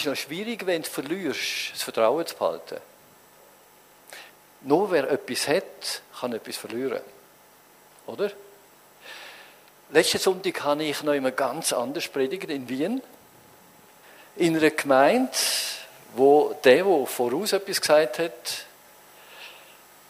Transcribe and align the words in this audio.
ist 0.00 0.06
noch 0.06 0.16
schwierig, 0.16 0.66
wenn 0.66 0.82
du 0.82 0.88
verlierst, 0.88 1.72
das 1.72 1.82
Vertrauen 1.82 2.26
zu 2.26 2.34
behalten. 2.36 2.78
Nur 4.62 4.90
wer 4.90 5.10
etwas 5.10 5.48
hat, 5.48 6.02
kann 6.18 6.32
etwas 6.32 6.56
verlieren. 6.56 7.00
Oder? 8.06 8.30
Letzten 9.90 10.18
Sonntag 10.18 10.64
habe 10.64 10.82
ich 10.82 11.02
noch 11.02 11.12
immer 11.12 11.30
ganz 11.30 11.72
anders 11.72 12.08
predigt 12.08 12.50
in 12.50 12.68
Wien. 12.68 13.02
In 14.36 14.56
einer 14.56 14.70
Gemeinde, 14.70 15.30
wo 16.14 16.58
der, 16.64 16.84
der 16.84 17.06
voraus 17.06 17.52
etwas 17.52 17.80
gesagt 17.80 18.18
hat, 18.18 18.66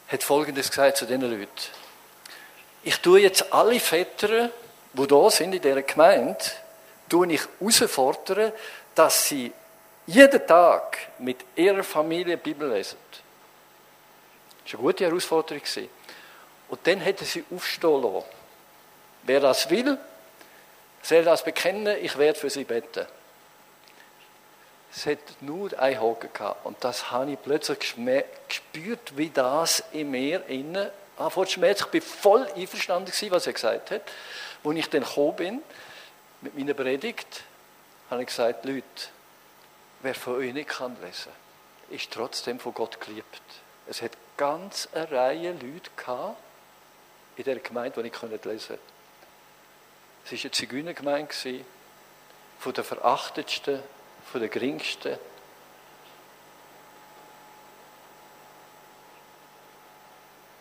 hat 0.09 0.23
Folgendes 0.23 0.71
gesagt 0.71 0.96
zu 0.96 1.05
diesen 1.05 1.23
Leuten. 1.23 1.50
Ich 2.82 2.98
tue 2.98 3.21
jetzt 3.21 3.53
alle 3.53 3.80
Väter, 3.80 4.50
die 4.93 5.07
da 5.07 5.30
sind 5.30 5.55
in 5.55 5.61
dieser 5.61 5.82
Gemeinde, 5.82 6.39
tue 7.09 7.32
ich 7.32 7.43
herausfordern, 7.61 8.53
dass 8.95 9.29
sie 9.29 9.53
jeden 10.07 10.46
Tag 10.46 10.98
mit 11.18 11.44
ihrer 11.57 11.82
Familie 11.82 12.36
Bibel 12.36 12.71
lesen. 12.71 12.99
Das 14.64 14.72
war 14.72 14.81
eine 14.81 14.89
gute 14.89 15.04
Herausforderung. 15.04 15.62
Und 16.68 16.86
dann 16.86 17.00
hätte 17.00 17.25
sie 17.25 17.44
aufstehen 17.54 18.03
lassen. 18.03 18.25
Wer 19.22 19.40
das 19.40 19.68
will, 19.71 19.98
soll 21.03 21.25
das 21.25 21.45
bekennen, 21.45 21.96
ich 22.00 22.17
werde 22.18 22.39
für 22.39 22.50
sie 22.50 22.64
beten. 22.64 23.07
Es 24.93 25.07
hat 25.07 25.18
nur 25.40 25.79
ein 25.79 26.00
Haken 26.00 26.32
gehabt. 26.32 26.64
Und 26.64 26.82
das 26.82 27.11
habe 27.11 27.32
ich 27.32 27.43
plötzlich 27.43 27.79
gespürt, 28.48 29.17
wie 29.17 29.31
das 29.31 29.84
in 29.93 30.11
mir 30.11 30.45
innen 30.46 30.89
anfängt 31.18 31.48
zu 31.48 31.62
Ich 31.62 31.93
war 31.93 32.00
voll 32.00 32.47
einverstanden, 32.56 33.12
was 33.31 33.47
er 33.47 33.53
gesagt 33.53 33.91
hat. 33.91 34.03
Als 34.64 34.77
ich 34.77 34.89
dann 34.89 35.03
gekommen 35.03 35.36
bin, 35.36 35.62
mit 36.41 36.56
meiner 36.56 36.75
Predigt, 36.75 37.42
habe 38.11 38.23
ich 38.23 38.28
gesagt, 38.28 38.64
Leute, 38.64 38.83
wer 40.00 40.14
von 40.14 40.36
euch 40.36 40.53
nicht 40.53 40.69
kann 40.69 40.97
lesen, 41.03 41.33
ist 41.91 42.11
trotzdem 42.11 42.59
von 42.59 42.75
Gott 42.75 43.00
geliebt. 43.00 43.43
Es 43.87 44.03
hat 44.03 44.12
ganz 44.37 44.89
eine 44.93 45.11
Reihe 45.11 45.53
Leute 45.53 45.91
gehabt 45.97 46.37
in 47.37 47.45
der 47.45 47.57
Gemeinde, 47.57 48.03
die 48.03 48.11
nicht 48.11 48.45
lesen 48.45 48.69
konnten. 48.69 48.83
Es 50.25 50.33
war 50.33 50.39
eine 50.41 50.51
Zigeunergemeinde, 50.51 51.65
von 52.59 52.73
der 52.73 52.85
verachtetsten, 52.85 53.83
von 54.31 54.41
der 54.41 54.48
geringsten. 54.48 55.19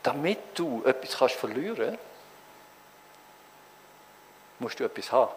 Damit 0.04 0.40
du 0.54 0.84
etwas 0.86 1.18
kannst 1.18 1.36
verlieren 1.36 1.98
kannst, 1.98 2.00
musst 4.60 4.80
du 4.80 4.84
etwas 4.84 5.12
haben. 5.12 5.34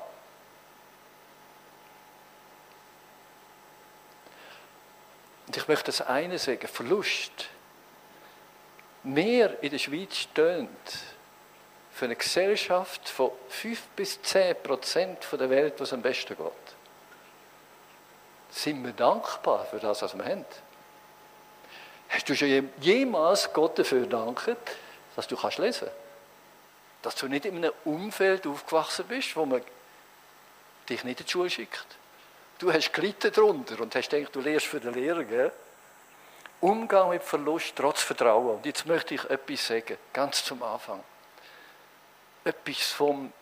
Ich 5.58 5.66
möchte 5.66 5.86
das 5.86 6.02
eine 6.02 6.38
sagen, 6.38 6.68
Verlust. 6.68 7.48
Mehr 9.02 9.60
in 9.60 9.70
der 9.70 9.78
Schweiz 9.78 10.16
stöhnt 10.16 10.68
für 11.90 12.04
eine 12.04 12.14
Gesellschaft 12.14 13.08
von 13.08 13.32
5 13.48 13.88
bis 13.96 14.22
10 14.22 14.62
Prozent 14.62 15.18
der 15.32 15.50
Welt, 15.50 15.74
wo 15.78 15.82
es 15.82 15.92
am 15.92 16.00
besten 16.00 16.36
geht. 16.36 16.52
Sind 18.50 18.84
wir 18.84 18.92
dankbar 18.92 19.66
für 19.66 19.80
das, 19.80 20.00
was 20.02 20.16
wir 20.16 20.24
haben? 20.24 20.44
Hast 22.08 22.28
du 22.28 22.36
schon 22.36 22.70
jemals 22.80 23.52
Gott 23.52 23.80
dafür 23.80 24.02
gedankt, 24.02 24.56
dass 25.16 25.26
du 25.26 25.34
lesen 25.34 25.58
kannst? 25.58 25.84
Dass 27.02 27.14
du 27.16 27.26
nicht 27.26 27.46
in 27.46 27.56
einem 27.56 27.72
Umfeld 27.84 28.46
aufgewachsen 28.46 29.06
bist, 29.08 29.34
wo 29.34 29.44
man 29.44 29.62
dich 30.88 31.02
nicht 31.02 31.18
in 31.18 31.26
die 31.26 31.32
Schule 31.32 31.50
schickt? 31.50 31.98
Du 32.58 32.72
hast 32.72 32.92
gelitten 32.92 33.32
darunter 33.32 33.80
und 33.80 33.94
hast 33.94 34.10
gedacht, 34.10 34.34
du 34.34 34.40
lehrst 34.40 34.66
für 34.66 34.80
den 34.80 34.94
Lehrer. 34.94 35.24
Gell? 35.24 35.52
Umgang 36.60 37.10
mit 37.10 37.22
Verlust 37.22 37.74
trotz 37.76 38.02
Vertrauen. 38.02 38.56
Und 38.56 38.66
jetzt 38.66 38.84
möchte 38.84 39.14
ich 39.14 39.24
etwas 39.30 39.66
sagen, 39.66 39.96
ganz 40.12 40.44
zum 40.44 40.62
Anfang. 40.62 41.02
Etwas 42.44 42.88
vom 42.88 43.32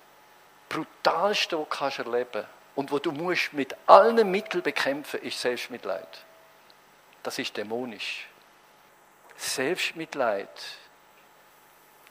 Brutalsten, 0.68 1.64
was 1.70 1.96
du 1.96 2.02
erleben 2.02 2.30
kannst 2.32 2.48
und 2.74 2.92
wo 2.92 2.98
du 2.98 3.10
musst 3.10 3.54
mit 3.54 3.74
allen 3.86 4.30
Mitteln 4.30 4.62
bekämpfen, 4.62 5.20
ist 5.22 5.40
Selbstmitleid. 5.40 6.24
Das 7.22 7.38
ist 7.38 7.56
dämonisch. 7.56 8.28
Selbstmitleid 9.36 10.50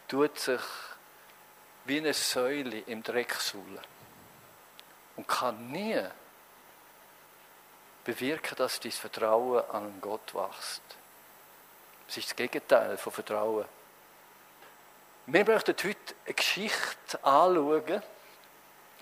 tut 0.08 0.40
sich 0.40 0.62
wie 1.86 2.00
eine 2.00 2.14
Säule 2.14 2.80
im 2.80 3.04
Dreck 3.04 3.34
suhlen 3.36 3.80
und 5.16 5.28
kann 5.28 5.72
nie 5.72 6.02
bewirken, 8.06 8.56
dass 8.56 8.80
dein 8.80 8.92
Vertrauen 8.92 9.64
an 9.72 10.00
Gott 10.00 10.34
wächst. 10.34 10.82
Das 12.08 12.18
ist 12.18 12.30
das 12.30 12.36
Gegenteil 12.36 12.96
von 12.98 13.12
Vertrauen. 13.12 13.66
Wir 15.26 15.44
möchten 15.44 15.76
heute 15.76 16.16
eine 16.26 16.34
Geschichte 16.36 17.24
anschauen 17.24 18.04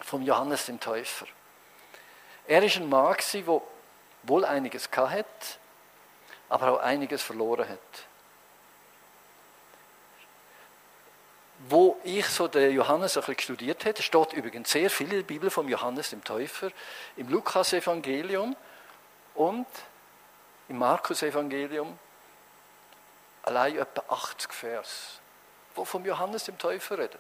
von 0.02 0.22
Johannes 0.24 0.66
dem 0.66 0.80
Täufer. 0.80 1.28
Er 2.48 2.62
war 2.62 2.70
ein 2.70 2.90
Mann, 2.90 3.16
der 3.34 3.62
wohl 4.24 4.46
einiges 4.46 4.90
hatte, 4.96 5.26
aber 6.48 6.72
auch 6.72 6.80
einiges 6.80 7.22
verloren 7.22 7.68
hat. 7.68 7.80
Wo 11.70 12.00
ich 12.04 12.26
so 12.28 12.48
den 12.48 12.74
Johannes 12.74 13.18
ein 13.18 13.24
bisschen 13.24 13.40
studiert 13.40 13.86
habe, 13.86 14.02
steht 14.02 14.34
übrigens 14.34 14.72
sehr 14.72 14.90
viel 14.90 15.08
in 15.08 15.18
der 15.18 15.24
Bibel 15.24 15.50
vom 15.50 15.68
Johannes 15.68 16.10
dem 16.10 16.24
Täufer, 16.24 16.72
im 17.18 17.30
Lukas-Evangelium 17.30 18.56
und 19.36 19.68
im 20.70 20.78
Markus-Evangelium 20.78 21.98
allein 23.44 23.78
etwa 23.78 24.04
80 24.14 24.54
Vers, 24.54 25.20
wo 25.76 25.86
vom 25.86 26.06
Johannes 26.06 26.46
dem 26.46 26.58
Täufer 26.58 26.98
redet. 26.98 27.20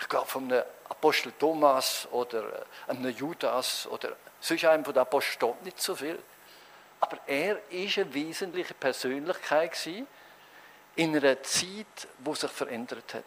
Ich 0.00 0.08
glaube, 0.08 0.26
von 0.26 0.44
einem 0.44 0.62
Apostel 0.88 1.32
Thomas 1.32 2.06
oder 2.10 2.66
äh, 2.88 2.90
einem 2.90 3.10
Judas 3.10 3.86
oder 3.88 4.16
sonst 4.40 4.64
einem 4.64 4.84
von 4.84 4.94
den 4.94 5.00
Aposteln 5.00 5.54
nicht 5.64 5.80
so 5.80 5.94
viel. 5.94 6.18
Aber 7.00 7.18
er 7.26 7.56
war 7.56 7.62
eine 7.70 8.14
wesentliche 8.14 8.74
Persönlichkeit 8.74 9.76
in 10.96 11.16
einer 11.16 11.42
Zeit, 11.42 12.08
wo 12.18 12.34
sich 12.34 12.50
verändert 12.50 13.14
hat. 13.14 13.24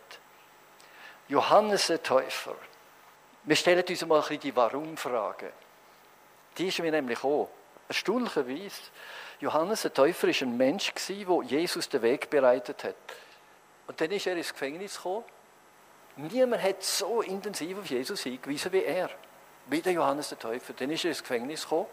Johannes 1.28 1.88
der 1.88 2.04
Täufer. 2.04 2.56
Wir 3.44 3.56
stellen 3.56 3.86
uns 3.88 4.06
mal 4.06 4.22
die 4.22 4.56
Warum-Frage. 4.56 5.54
Die 6.58 6.68
ist 6.68 6.80
mir 6.80 6.92
nämlich 6.92 7.24
auch. 7.24 7.50
Erstaunlicherweise, 7.88 8.82
Johannes 9.40 9.82
der 9.82 9.94
Täufer 9.94 10.28
war 10.28 10.42
ein 10.42 10.58
Mensch, 10.58 10.94
der 10.94 11.44
Jesus 11.44 11.90
den 11.90 12.02
Weg 12.02 12.30
bereitet 12.30 12.84
hat. 12.84 12.96
Und 13.88 14.00
dann 14.00 14.12
ist 14.12 14.28
er 14.28 14.36
ins 14.36 14.54
Gefängnis 14.54 14.96
gekommen 14.96 15.26
Niemand 16.16 16.62
hat 16.62 16.84
so 16.84 17.22
intensiv 17.22 17.80
auf 17.80 17.86
Jesus 17.86 18.22
hingewiesen 18.22 18.72
wie 18.74 18.84
er, 18.84 19.10
wie 19.68 19.82
der 19.82 19.94
Johannes 19.94 20.30
der 20.30 20.40
Täufer. 20.40 20.74
Dann 20.74 20.90
ist 20.92 21.06
er 21.06 21.12
ins 21.12 21.22
Gefängnis 21.22 21.64
gekommen 21.64 21.88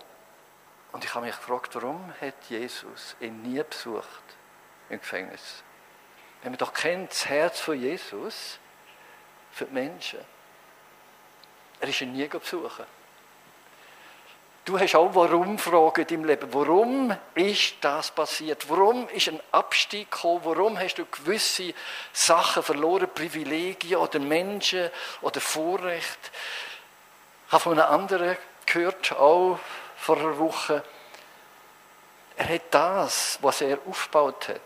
und 0.92 1.04
ich 1.04 1.14
habe 1.14 1.26
mich 1.26 1.36
gefragt, 1.36 1.74
warum 1.76 2.12
hat 2.20 2.34
Jesus 2.48 3.16
ihn 3.20 3.42
nie 3.42 3.62
besucht 3.62 4.22
im 4.90 4.98
Gefängnis? 4.98 5.62
Wenn 6.42 6.52
man 6.52 6.58
doch 6.58 6.72
kennt 6.72 7.10
das 7.10 7.26
Herz 7.26 7.60
von 7.60 7.80
Jesus 7.80 8.58
für 9.50 9.66
die 9.66 9.74
Menschen. 9.74 10.20
Er 11.80 11.88
ist 11.88 12.00
ihn 12.00 12.12
nie 12.12 12.26
besuchen. 12.26 12.86
Du 14.68 14.78
hast 14.78 14.94
auch 14.96 15.14
Warum-Fragen 15.14 16.02
in 16.02 16.06
deinem 16.06 16.24
Leben. 16.26 16.52
Warum 16.52 17.16
ist 17.34 17.76
das 17.80 18.10
passiert? 18.10 18.68
Warum 18.68 19.08
ist 19.08 19.28
ein 19.28 19.40
Abstieg 19.50 20.10
gekommen? 20.10 20.42
Warum 20.44 20.78
hast 20.78 20.96
du 20.96 21.06
gewisse 21.06 21.72
Sachen 22.12 22.62
verloren, 22.62 23.08
Privilegien 23.14 23.96
oder 23.96 24.18
Menschen 24.18 24.90
oder 25.22 25.40
Vorrecht? 25.40 26.18
Ich 27.46 27.52
habe 27.52 27.62
von 27.62 27.80
einem 27.80 27.90
anderen 27.90 28.36
gehört, 28.66 29.10
auch 29.12 29.58
vor 29.96 30.18
einer 30.18 30.38
Woche. 30.38 30.84
Er 32.36 32.48
hat 32.50 32.62
das, 32.70 33.38
was 33.40 33.62
er 33.62 33.78
aufgebaut 33.86 34.48
hat, 34.48 34.60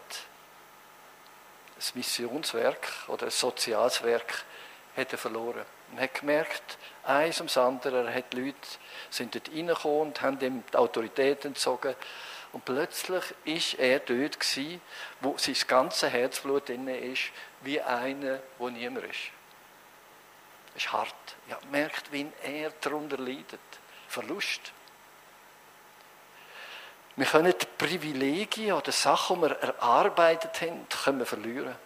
ein 1.79 1.85
Missionswerk 1.94 2.88
oder 3.06 3.26
ein 3.26 3.31
soziales 3.31 4.03
Werk, 4.03 4.44
hat 4.97 5.12
er 5.12 5.19
verloren. 5.19 5.65
Er 5.97 6.05
hat 6.05 6.15
gemerkt, 6.15 6.79
eins 7.05 7.39
ums 7.39 7.56
andere, 7.56 8.06
er 8.06 8.15
hat 8.15 8.33
Leute 8.35 8.56
sind 9.11 9.35
dort 9.35 9.50
reingekommen 9.50 10.00
und 10.00 10.23
haben 10.23 10.41
ihm 10.41 10.65
die 10.73 10.77
Autorität 10.77 11.44
entzogen. 11.44 11.94
Und 12.53 12.65
plötzlich 12.65 13.23
ist 13.44 13.75
er 13.75 13.99
dort 14.00 14.39
gewesen, 14.41 14.81
wo 15.21 15.37
sein 15.39 15.56
ganzes 15.67 16.11
Herzblut 16.11 16.69
drin 16.69 16.89
ist, 16.89 17.31
wie 17.62 17.81
einer, 17.81 18.41
wo 18.59 18.69
niemand 18.69 19.06
ist. 19.06 19.31
Das 20.75 20.85
ist 20.85 20.93
hart. 20.93 21.15
Ja, 21.49 21.59
merkt, 21.71 22.12
wie 22.12 22.27
er 22.43 22.71
darunter 22.81 23.19
leidet. 23.19 23.61
Verlust. 24.09 24.73
Wir 27.17 27.27
können 27.27 27.55
die 27.59 27.67
Privilegien 27.79 28.73
oder 28.73 28.93
Sachen, 28.93 29.37
die 29.37 29.49
wir 29.49 29.56
erarbeitet 29.59 30.61
haben, 30.62 30.87
können 30.88 31.19
wir 31.19 31.27
verlieren. 31.27 31.77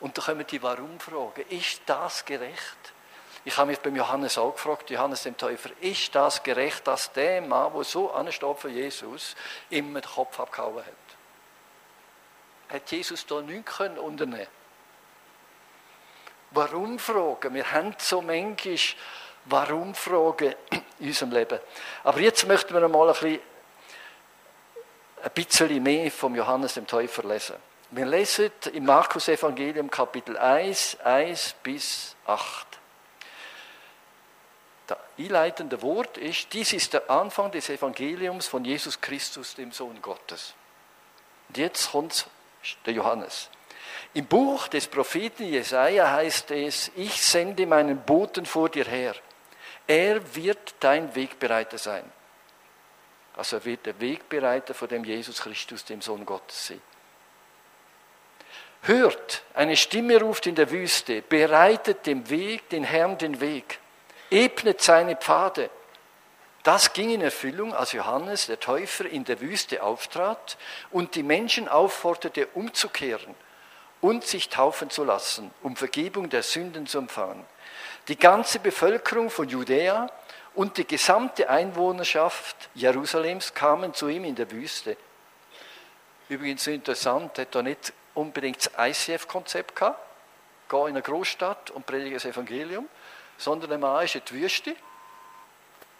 Und 0.00 0.16
da 0.16 0.22
kommen 0.22 0.46
die 0.46 0.62
Warum-Fragen. 0.62 1.46
Ist 1.48 1.82
das 1.86 2.24
gerecht? 2.24 2.92
Ich 3.44 3.56
habe 3.56 3.70
mich 3.70 3.80
beim 3.80 3.96
Johannes 3.96 4.36
auch 4.36 4.52
gefragt, 4.52 4.90
Johannes 4.90 5.22
dem 5.22 5.36
Täufer, 5.36 5.70
ist 5.80 6.14
das 6.14 6.42
gerecht, 6.42 6.86
dass 6.86 7.12
der 7.12 7.40
Mann, 7.40 7.72
der 7.72 7.84
so 7.84 8.10
ansteht 8.10 8.58
für 8.58 8.68
Jesus, 8.68 9.34
immer 9.70 10.00
den 10.00 10.10
Kopf 10.10 10.38
abgehauen 10.38 10.84
hat? 10.84 10.94
Hat 12.74 12.90
Jesus 12.90 13.26
da 13.26 13.40
nichts 13.40 13.76
können 13.76 13.98
unternehmen 13.98 14.46
Warum 16.52 16.98
fragen? 16.98 17.54
Wir 17.54 17.70
haben 17.70 17.94
so 17.98 18.20
manchmal 18.20 18.76
Warum-Fragen 19.46 20.54
in 20.98 21.08
unserem 21.08 21.32
Leben. 21.32 21.58
Aber 22.04 22.20
jetzt 22.20 22.46
möchten 22.46 22.74
wir 22.74 22.88
mal 22.88 23.08
ein 23.08 23.14
bisschen, 23.14 23.40
ein 25.22 25.30
bisschen 25.32 25.82
mehr 25.82 26.10
vom 26.10 26.34
Johannes 26.34 26.74
dem 26.74 26.86
Täufer 26.86 27.22
lesen. 27.22 27.56
Wir 27.90 28.06
lesen 28.06 28.50
im 28.72 28.84
Markus 28.84 29.28
Evangelium 29.28 29.90
Kapitel 29.90 30.36
1, 30.36 30.98
1 31.02 31.54
bis 31.62 32.16
8. 32.26 32.79
Das 34.90 34.98
einleitende 35.16 35.80
Wort 35.82 36.18
ist, 36.18 36.52
dies 36.52 36.72
ist 36.72 36.94
der 36.94 37.08
Anfang 37.08 37.52
des 37.52 37.68
Evangeliums 37.68 38.48
von 38.48 38.64
Jesus 38.64 39.00
Christus, 39.00 39.54
dem 39.54 39.70
Sohn 39.70 40.02
Gottes. 40.02 40.54
Und 41.46 41.58
jetzt 41.58 41.92
kommt 41.92 42.26
der 42.84 42.94
Johannes. 42.94 43.50
Im 44.14 44.26
Buch 44.26 44.66
des 44.66 44.88
Propheten 44.88 45.44
Jesaja 45.44 46.10
heißt 46.10 46.50
es: 46.50 46.90
Ich 46.96 47.22
sende 47.22 47.66
meinen 47.66 48.02
Boten 48.02 48.44
vor 48.46 48.68
dir 48.68 48.84
her. 48.84 49.14
Er 49.86 50.34
wird 50.34 50.74
dein 50.80 51.14
Wegbereiter 51.14 51.78
sein. 51.78 52.02
Also 53.36 53.58
er 53.58 53.64
wird 53.64 53.86
der 53.86 54.00
Wegbereiter 54.00 54.74
vor 54.74 54.88
dem 54.88 55.04
Jesus 55.04 55.40
Christus, 55.40 55.84
dem 55.84 56.02
Sohn 56.02 56.26
Gottes 56.26 56.66
sein. 56.66 56.82
Hört, 58.82 59.44
eine 59.54 59.76
Stimme 59.76 60.20
ruft 60.20 60.48
in 60.48 60.56
der 60.56 60.68
Wüste, 60.72 61.22
bereitet 61.22 62.06
dem 62.06 62.28
Weg, 62.28 62.68
den 62.70 62.82
Herrn 62.82 63.16
den 63.18 63.40
Weg, 63.40 63.78
ebnet 64.30 64.80
seine 64.80 65.16
Pfade. 65.16 65.70
Das 66.62 66.92
ging 66.92 67.10
in 67.10 67.22
Erfüllung, 67.22 67.74
als 67.74 67.92
Johannes, 67.92 68.46
der 68.46 68.60
Täufer, 68.60 69.06
in 69.06 69.24
der 69.24 69.40
Wüste 69.40 69.82
auftrat 69.82 70.58
und 70.90 71.14
die 71.14 71.22
Menschen 71.22 71.68
aufforderte, 71.68 72.46
umzukehren 72.54 73.34
und 74.00 74.24
sich 74.24 74.48
taufen 74.48 74.90
zu 74.90 75.04
lassen, 75.04 75.50
um 75.62 75.76
Vergebung 75.76 76.28
der 76.28 76.42
Sünden 76.42 76.86
zu 76.86 76.98
empfangen. 76.98 77.44
Die 78.08 78.18
ganze 78.18 78.58
Bevölkerung 78.58 79.30
von 79.30 79.48
Judäa 79.48 80.10
und 80.54 80.76
die 80.76 80.86
gesamte 80.86 81.48
Einwohnerschaft 81.48 82.68
Jerusalems 82.74 83.54
kamen 83.54 83.94
zu 83.94 84.08
ihm 84.08 84.24
in 84.24 84.34
der 84.34 84.50
Wüste. 84.50 84.96
Übrigens 86.28 86.66
interessant, 86.66 87.38
hat 87.38 87.54
er 87.54 87.62
nicht 87.62 87.92
unbedingt 88.14 88.70
das 88.76 89.08
ICF-Konzept 89.08 89.76
gehabt, 89.76 90.00
geh 90.68 90.76
in 90.76 90.88
eine 90.88 91.02
Großstadt 91.02 91.70
und 91.70 91.86
predige 91.86 92.16
das 92.16 92.24
Evangelium, 92.24 92.88
sondern 93.40 93.72
ein 93.72 93.80
Mann 93.80 94.04
ist 94.04 94.14
in 94.14 94.22
die 94.26 94.34
Wüste, 94.34 94.76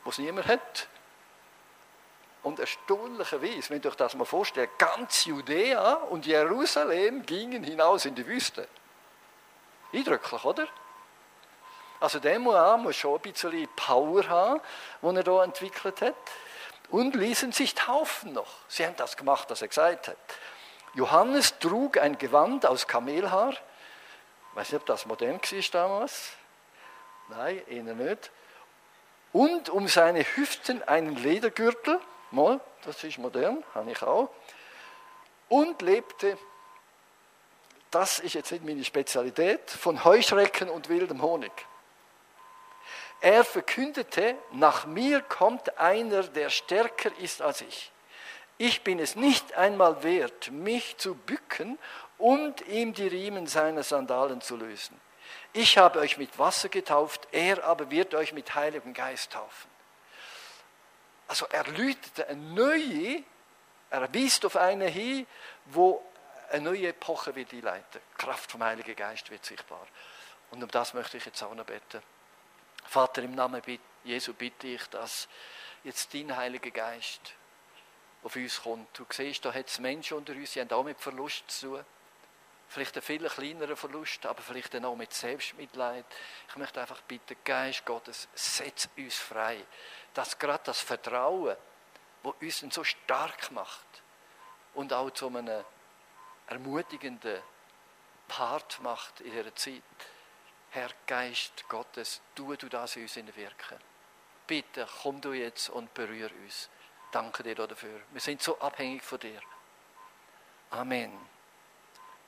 wo 0.05 0.11
es 0.11 0.19
niemand 0.19 0.47
hat. 0.47 0.89
Und 2.43 2.59
erstaunlicherweise, 2.59 3.71
wenn 3.71 3.83
ihr 3.83 3.91
euch 3.91 3.97
das 3.97 4.15
mal 4.15 4.25
vorstellt, 4.25 4.71
ganz 4.79 5.25
Judäa 5.25 5.95
und 5.95 6.27
Jerusalem 6.27 7.25
gingen 7.25 7.65
hinaus 7.65 8.05
in 8.05 8.15
die 8.15 8.27
Wüste. 8.27 8.69
Eindrücklich, 9.93 10.45
oder? 10.45 10.69
Also 11.99 12.19
der 12.19 12.39
Mann 12.39 12.83
muss 12.83 12.97
schon 12.97 13.17
ein 13.17 13.21
bisschen 13.21 13.69
Power 13.75 14.27
haben, 14.29 14.61
die 15.03 15.17
er 15.17 15.23
hier 15.23 15.43
entwickelt 15.43 16.01
hat. 16.03 16.15
Und 16.91 17.15
ließen 17.15 17.53
sich 17.53 17.75
taufen 17.75 18.33
noch. 18.33 18.53
Sie 18.69 18.85
haben 18.85 18.97
das 18.97 19.17
gemacht, 19.17 19.49
was 19.49 19.63
er 19.63 19.69
gesagt 19.69 20.09
hat. 20.09 20.17
Johannes 20.95 21.59
trug 21.59 21.99
ein 21.99 22.19
Gewand 22.19 22.67
aus 22.67 22.87
Kamelhaar. 22.87 23.53
Ich 23.53 24.57
weiß 24.57 24.73
nicht, 24.73 24.81
ob 24.81 24.87
das 24.87 25.07
modern 25.07 25.41
war 25.41 25.63
damals. 25.71 26.33
Nein, 27.31 27.63
eher 27.69 27.95
nicht. 27.95 28.31
Und 29.33 29.69
um 29.69 29.89
seine 29.89 30.23
Hüften 30.23 30.83
einen 30.83 31.17
Ledergürtel. 31.17 32.01
Mal, 32.31 32.61
das 32.85 33.03
ist 33.05 33.19
modern, 33.19 33.65
habe 33.75 33.91
ich 33.91 34.03
auch. 34.03 34.31
Und 35.49 35.83
lebte, 35.83 36.39
das 37.91 38.21
ist 38.21 38.35
jetzt 38.35 38.53
nicht 38.53 38.65
meine 38.65 38.85
Spezialität, 38.85 39.71
von 39.71 40.05
Heuschrecken 40.05 40.69
und 40.69 40.89
wildem 40.89 41.23
Honig. 41.23 41.53
Er 43.21 43.45
verkündete, 43.45 44.37
nach 44.53 44.87
mir 44.87 45.21
kommt 45.21 45.79
einer, 45.79 46.23
der 46.23 46.51
stärker 46.51 47.11
ist 47.19 47.43
als 47.43 47.61
ich 47.61 47.93
ich 48.61 48.85
bin 48.85 48.99
es 48.99 49.17
nicht 49.17 49.55
einmal 49.55 50.03
wert, 50.03 50.51
mich 50.51 50.99
zu 50.99 51.15
bücken 51.15 51.79
und 52.19 52.61
ihm 52.69 52.93
die 52.93 53.07
Riemen 53.07 53.47
seiner 53.47 53.83
Sandalen 53.83 54.43
zu 54.43 54.55
lösen. 54.55 55.01
Ich 55.53 55.79
habe 55.79 55.99
euch 55.99 56.19
mit 56.19 56.39
Wasser 56.39 56.69
getauft, 56.69 57.29
er 57.33 57.65
aber 57.65 57.91
wird 57.91 58.15
euch 58.15 58.33
mit 58.33 58.55
Heiligem 58.55 58.95
Geist 58.95 59.33
taufen. 59.33 59.71
Also 61.29 61.47
er 61.47 61.67
läutete 61.67 62.27
eine 62.29 62.41
neue, 62.41 63.23
er 63.91 64.13
wies 64.13 64.45
auf 64.45 64.57
eine 64.57 64.87
hin, 64.87 65.27
wo 65.67 66.05
eine 66.51 66.63
neue 66.63 66.89
Epoche 66.89 67.35
wird 67.35 67.53
einleiten. 67.53 68.01
Kraft 68.19 68.51
vom 68.51 68.63
Heiligen 68.63 68.97
Geist 68.97 69.31
wird 69.31 69.45
sichtbar. 69.45 69.87
Und 70.51 70.63
um 70.63 70.71
das 70.71 70.95
möchte 70.95 71.17
ich 71.17 71.25
jetzt 71.25 71.43
auch 71.43 71.55
noch 71.55 71.65
beten. 71.65 72.03
Vater, 72.85 73.23
im 73.23 73.35
Namen 73.35 73.63
Jesu 74.03 74.35
bitte 74.35 74.67
ich, 74.67 74.85
dass 74.89 75.29
jetzt 75.85 76.13
dein 76.15 76.37
Heiliger 76.37 76.71
Geist 76.71 77.21
auf 78.23 78.35
uns 78.37 78.63
kommt. 78.63 78.99
Du 78.99 79.07
siehst, 79.09 79.45
da 79.45 79.53
hat 79.53 79.69
es 79.69 79.79
Menschen 79.79 80.17
unter 80.17 80.33
uns, 80.33 80.53
die 80.53 80.61
haben 80.61 80.71
auch 80.71 80.83
mit 80.83 81.01
Verlust 81.01 81.51
zu 81.51 81.77
tun. 81.77 81.85
Vielleicht 82.71 82.95
ein 82.97 83.03
viel 83.03 83.29
kleinerer 83.29 83.75
Verlust, 83.75 84.25
aber 84.27 84.43
vielleicht 84.43 84.77
auch 84.85 84.95
mit 84.95 85.13
Selbstmitleid. 85.13 86.07
Ich 86.49 86.55
möchte 86.55 86.81
einfach 86.81 87.03
bitten, 87.03 87.37
Geist 87.45 87.85
Gottes, 87.85 88.29
setz 88.33 88.89
uns 88.97 89.17
frei. 89.17 89.67
Dass 90.15 90.39
gerade 90.39 90.63
das 90.67 90.81
Vertrauen, 90.81 91.57
das 92.23 92.63
uns 92.63 92.73
so 92.73 92.85
stark 92.85 93.51
macht 93.51 94.03
und 94.75 94.93
auch 94.93 95.11
zu 95.11 95.27
einem 95.27 95.65
ermutigenden 96.47 97.43
Part 98.29 98.81
macht 98.83 99.21
in 99.21 99.33
dieser 99.33 99.53
Zeit. 99.57 99.83
Herr 100.71 100.91
Geist 101.09 101.69
Gottes, 101.69 102.21
tu 102.37 102.55
du 102.55 102.69
das 102.69 102.95
in 102.95 103.03
uns 103.03 103.17
in 103.17 103.35
Wirken. 103.35 103.81
Bitte, 104.47 104.87
komm 105.03 105.21
du 105.21 105.33
jetzt 105.33 105.71
und 105.71 105.93
berühre 105.93 106.33
uns. 106.45 106.69
Danke 107.11 107.43
dir 107.43 107.57
dafür. 107.57 108.01
Wir 108.13 108.21
sind 108.21 108.41
so 108.41 108.61
abhängig 108.61 109.03
von 109.03 109.19
dir. 109.19 109.41
Amen. 110.71 111.30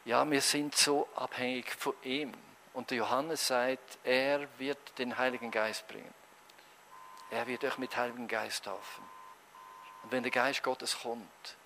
Ja, 0.05 0.29
wir 0.29 0.41
sind 0.41 0.77
so 0.77 1.09
abhängig 1.15 1.71
von 1.77 1.95
ihm. 2.03 2.33
Und 2.75 2.91
der 2.91 2.99
Johannes 2.99 3.47
sagt, 3.47 3.99
er 4.03 4.49
wird 4.59 4.99
den 4.99 5.17
Heiligen 5.17 5.51
Geist 5.51 5.87
bringen. 5.87 6.15
Er 7.31 7.47
wird 7.47 7.65
euch 7.65 7.79
mit 7.79 7.97
Heiligen 7.97 8.27
Geist 8.27 8.65
taufen. 8.65 9.05
Und 10.03 10.13
wenn 10.13 10.23
der 10.23 10.33
Geist 10.33 10.63
Gottes 10.63 10.99
kommt, 11.01 11.57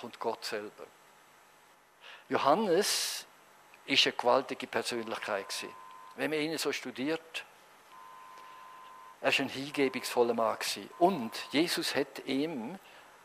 kommt 0.00 0.18
Gott 0.20 0.44
selber. 0.44 0.84
Johannes 2.28 3.26
ist 3.86 4.06
eine 4.06 4.12
gewaltige 4.14 4.66
Persönlichkeit. 4.66 5.46
Wenn 6.16 6.30
man 6.30 6.40
ihn 6.40 6.58
so 6.58 6.72
studiert, 6.72 7.44
er 9.20 9.32
war 9.32 9.40
ein 9.40 9.48
hingebungsvoller 9.48 10.34
Mann. 10.34 10.58
Und 10.98 11.32
Jesus 11.50 11.94
hat 11.94 12.24
ihm 12.26 12.78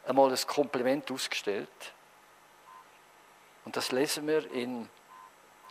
einmal 0.06 0.32
ein 0.32 0.48
Kompliment 0.48 1.12
ausgestellt. 1.12 1.94
Und 3.70 3.78
das 3.78 3.92
lesen 3.92 4.26
wir 4.26 4.52
in 4.52 4.90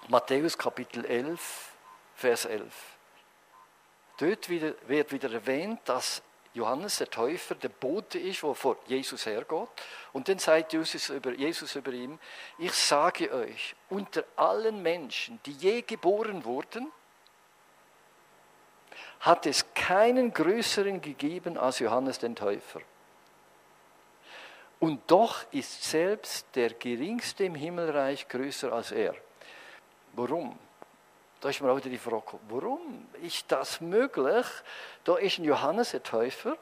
Matthäus 0.07 0.57
Kapitel 0.57 1.05
11, 1.05 1.73
Vers 2.15 2.45
11. 2.45 2.73
Dort 4.19 4.49
wird 4.49 5.11
wieder 5.11 5.33
erwähnt, 5.33 5.81
dass 5.85 6.23
Johannes 6.55 6.99
der 6.99 7.11
Täufer 7.11 7.57
der 7.57 7.71
Bote 7.71 8.21
ist, 8.21 8.45
der 8.45 8.55
vor 8.55 8.77
Jesus 8.87 9.27
hergeht. 9.27 9.69
Und 10.13 10.29
dann 10.29 10.39
sagt 10.39 10.75
Jesus 10.75 11.09
über, 11.09 11.33
Jesus 11.33 11.75
über 11.75 11.91
ihm, 11.91 12.21
ich 12.59 12.73
sage 12.73 13.33
euch, 13.33 13.75
unter 13.91 14.23
allen 14.37 14.81
Menschen, 14.81 15.41
die 15.45 15.55
je 15.55 15.83
geboren 15.83 16.45
wurden, 16.45 16.93
hat 19.19 19.45
es 19.45 19.75
keinen 19.75 20.33
größeren 20.33 21.01
gegeben 21.01 21.59
als 21.59 21.81
Johannes 21.81 22.21
den 22.21 22.37
Täufer. 22.37 22.81
Und 24.81 25.11
doch 25.11 25.45
ist 25.53 25.83
selbst 25.83 26.47
der 26.55 26.71
geringste 26.75 27.45
im 27.45 27.55
Himmelreich 27.55 28.29
größer 28.29 28.73
als 28.73 28.93
er. 28.93 29.15
Warum? 30.13 30.57
Da 31.41 31.49
ist 31.49 31.61
mir 31.61 31.71
auch 31.71 31.77
wieder 31.77 31.91
die 31.91 31.99
Frage, 31.99 32.39
warum 32.49 33.07
ist 33.23 33.51
das 33.51 33.81
möglich? 33.81 34.47
Da 35.05 35.17
ist 35.17 35.39
ein 35.39 35.45
Johannes 35.45 35.93
der 35.93 36.03
Täufer. 36.03 36.57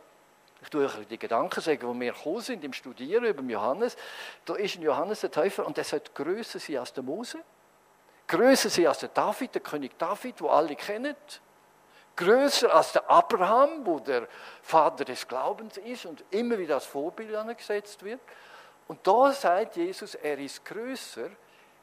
Ich 0.62 0.70
tue 0.70 0.84
euch 0.84 1.06
die 1.08 1.18
Gedanken 1.18 1.60
sagen, 1.60 1.86
wo 1.86 1.94
wir 1.94 2.12
gekommen 2.12 2.40
sind 2.40 2.64
im 2.64 2.72
Studieren 2.72 3.24
über 3.24 3.42
Johannes. 3.42 3.96
Da 4.44 4.54
ist 4.56 4.76
ein 4.76 4.82
Johannes 4.82 5.20
der 5.20 5.30
Täufer 5.30 5.66
und 5.66 5.76
der 5.76 5.84
sollte 5.84 6.10
größer 6.12 6.58
sein 6.58 6.78
als 6.78 6.92
der 6.92 7.02
Mose. 7.02 7.38
Größer 8.26 8.70
sein 8.70 8.86
als 8.86 8.98
der 8.98 9.10
David, 9.10 9.54
der 9.54 9.62
König 9.62 9.98
David, 9.98 10.40
wo 10.40 10.48
alle 10.48 10.74
kennen 10.74 11.14
größer 12.16 12.74
als 12.74 12.92
der 12.92 13.08
Abraham, 13.08 13.84
wo 13.84 14.00
der 14.00 14.26
Vater 14.62 15.04
des 15.04 15.28
Glaubens 15.28 15.76
ist 15.76 16.06
und 16.06 16.24
immer 16.30 16.58
wieder 16.58 16.76
als 16.76 16.86
Vorbild 16.86 17.34
angesetzt 17.34 18.02
wird. 18.02 18.20
Und 18.88 19.06
da 19.06 19.32
sagt 19.32 19.76
Jesus, 19.76 20.14
er 20.14 20.38
ist 20.38 20.64
größer. 20.64 21.30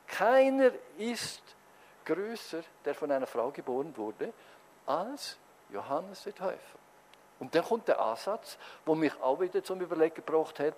Keiner 0.08 0.72
ist 0.98 1.42
größer, 2.06 2.62
der 2.84 2.96
von 2.96 3.12
einer 3.12 3.28
Frau 3.28 3.52
geboren 3.52 3.96
wurde, 3.96 4.34
als 4.86 5.38
Johannes 5.70 6.24
der 6.24 6.36
Täufer. 6.36 6.80
Und 7.40 7.54
dann 7.56 7.63
kommt 7.63 7.88
der 7.88 8.00
Ansatz, 8.00 8.58
wo 8.86 8.96
mich 8.96 9.13
auch 9.22 9.40
wieder 9.40 9.63
zum 9.63 9.82
Überlegen 9.82 10.16
gebracht 10.16 10.60
hat, 10.60 10.75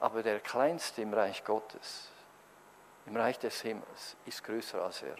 aber 0.00 0.22
der 0.22 0.40
Kleinste 0.40 1.02
im 1.02 1.14
Reich 1.14 1.44
Gottes, 1.44 2.08
im 3.06 3.16
Reich 3.16 3.38
des 3.38 3.60
Himmels, 3.62 4.16
ist 4.26 4.42
größer 4.44 4.82
als 4.82 5.02
er. 5.02 5.16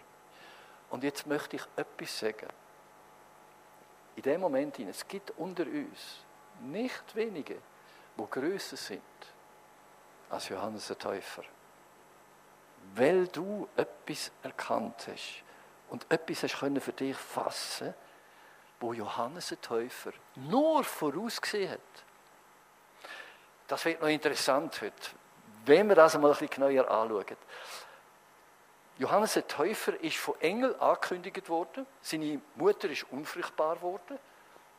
Und 0.90 1.04
jetzt 1.04 1.26
möchte 1.26 1.56
ich 1.56 1.62
etwas 1.76 2.18
sagen. 2.18 2.48
In 4.16 4.22
dem 4.22 4.40
Moment, 4.40 4.78
es 4.78 5.06
gibt 5.06 5.30
unter 5.32 5.64
uns 5.64 6.24
nicht 6.62 7.14
wenige, 7.14 7.58
wo 8.16 8.26
größer 8.26 8.76
sind 8.76 9.02
als 10.30 10.48
Johannes 10.48 10.88
der 10.88 10.98
Täufer. 10.98 11.42
Weil 12.94 13.28
du 13.28 13.68
etwas 13.76 14.30
erkannt 14.42 15.08
hast 15.10 15.42
und 15.90 16.10
etwas 16.10 16.42
hast 16.42 16.58
können 16.58 16.80
für 16.80 16.92
dich 16.92 17.16
fassen, 17.16 17.94
wo 18.80 18.92
Johannes 18.92 19.48
der 19.48 19.60
Täufer 19.60 20.12
nur 20.34 20.82
vorausgesehen 20.82 21.72
hat. 21.72 21.80
Das 23.68 23.84
wird 23.84 24.00
noch 24.00 24.08
interessant 24.08 24.80
heute, 24.80 24.94
wenn 25.64 25.88
wir 25.88 25.96
das 25.96 26.14
einmal 26.14 26.32
ein 26.32 26.38
bisschen 26.38 26.68
genauer 26.68 26.90
anschauen. 26.90 27.36
Johannes 28.98 29.34
der 29.34 29.46
Täufer 29.46 30.00
ist 30.02 30.16
von 30.16 30.40
Engel 30.40 30.74
angekündigt 30.76 31.48
worden. 31.48 31.86
Seine 32.00 32.40
Mutter 32.54 32.88
ist 32.88 33.04
unfruchtbar 33.10 33.82
worden. 33.82 34.18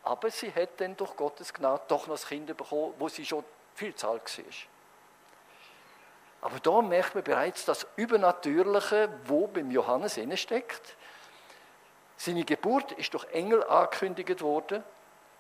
Aber 0.04 0.32
sie 0.32 0.52
hat 0.54 0.80
dann 0.80 0.98
durch 0.98 1.16
Gottes 1.16 1.54
Gnade 1.54 1.84
doch 1.88 2.08
noch 2.08 2.16
das 2.16 2.28
Kind 2.28 2.48
bekommen, 2.48 2.94
wo 2.98 3.10
sie 3.10 3.26
schon 3.26 3.44
viel 3.76 3.94
alt 4.02 4.38
war. 4.38 4.46
Aber 6.42 6.60
da 6.60 6.82
merkt 6.82 7.14
man 7.14 7.24
bereits 7.24 7.66
das 7.66 7.86
Übernatürliche, 7.96 9.10
wo 9.26 9.48
beim 9.48 9.70
Johannes 9.70 10.20
steckt. 10.36 10.96
Seine 12.16 12.44
Geburt 12.44 12.94
ist 12.94 13.14
durch 13.14 13.26
Engel 13.34 13.64
angekündigt 13.64 14.42
worden. 14.42 14.84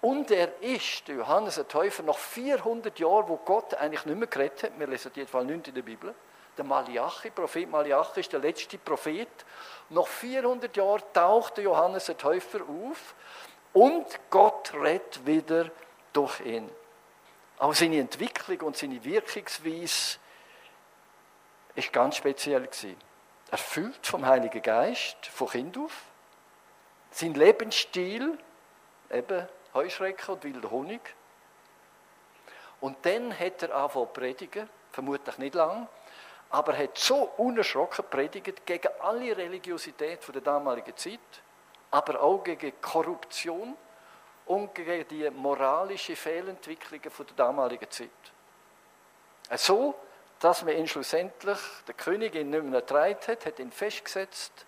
Und 0.01 0.29
er 0.29 0.61
ist, 0.61 1.07
der 1.07 1.15
Johannes 1.15 1.55
der 1.55 1.67
Täufer, 1.67 2.03
nach 2.03 2.17
400 2.17 2.99
Jahren, 2.99 3.27
wo 3.27 3.37
Gott 3.37 3.73
eigentlich 3.73 4.05
nicht 4.05 4.17
mehr 4.17 4.27
geredet 4.27 4.63
hat, 4.63 4.79
wir 4.79 4.85
lesen 4.85 5.11
jedenfalls 5.15 5.47
nicht 5.47 5.67
in 5.67 5.73
der 5.73 5.81
Bibel, 5.81 6.13
der 6.57 6.65
Malachi, 6.65 7.29
Prophet 7.29 7.69
Malachi 7.69 8.19
ist 8.19 8.33
der 8.33 8.39
letzte 8.39 8.77
Prophet. 8.77 9.29
Nach 9.89 10.07
400 10.07 10.75
Jahren 10.75 11.03
taucht 11.13 11.57
der 11.57 11.65
Johannes 11.65 12.05
der 12.05 12.17
Täufer 12.17 12.59
auf 12.61 13.15
und 13.73 14.05
Gott 14.29 14.73
redet 14.73 15.25
wieder 15.25 15.69
durch 16.13 16.39
ihn. 16.41 16.69
Auch 17.59 17.73
seine 17.73 17.99
Entwicklung 17.99 18.61
und 18.61 18.77
seine 18.77 19.03
Wirkungsweise 19.03 20.17
ist 21.75 21.93
ganz 21.93 22.17
speziell 22.17 22.67
Erfüllt 23.49 24.05
vom 24.05 24.25
Heiligen 24.25 24.61
Geist, 24.61 25.25
von 25.27 25.47
Kind 25.47 25.77
auf. 25.77 25.93
Sein 27.11 27.33
Lebensstil, 27.33 28.37
eben 29.09 29.47
Heuschrecken 29.73 30.35
und 30.35 30.43
wilder 30.43 30.69
Honig. 30.69 31.15
Und 32.81 33.05
dann 33.05 33.37
hat 33.37 33.63
er 33.63 33.75
angefangen 33.75 34.07
zu 34.07 34.13
predigen, 34.13 34.69
vermutlich 34.91 35.37
nicht 35.37 35.55
lang, 35.55 35.87
aber 36.49 36.73
er 36.73 36.83
hat 36.83 36.97
so 36.97 37.33
unerschrocken 37.37 38.05
predigt 38.09 38.65
gegen 38.65 38.89
alle 38.99 39.35
Religiosität 39.35 40.19
der 40.33 40.41
damaligen 40.41 40.95
Zeit, 40.95 41.19
aber 41.91 42.21
auch 42.21 42.43
gegen 42.43 42.79
Korruption 42.81 43.75
und 44.45 44.73
gegen 44.73 45.07
die 45.09 45.29
moralische 45.29 46.15
Fehlentwicklungen 46.15 47.11
der 47.17 47.35
damaligen 47.35 47.89
Zeit. 47.91 48.09
So, 49.55 49.95
dass 50.39 50.63
man 50.63 50.75
ihn 50.75 50.87
schlussendlich, 50.87 51.57
der 51.87 51.95
Königin 51.95 52.49
nicht 52.49 52.63
mehr 52.63 52.79
ertragen 52.79 53.17
hat, 53.27 53.45
hat 53.45 53.59
ihn 53.59 53.71
festgesetzt 53.71 54.65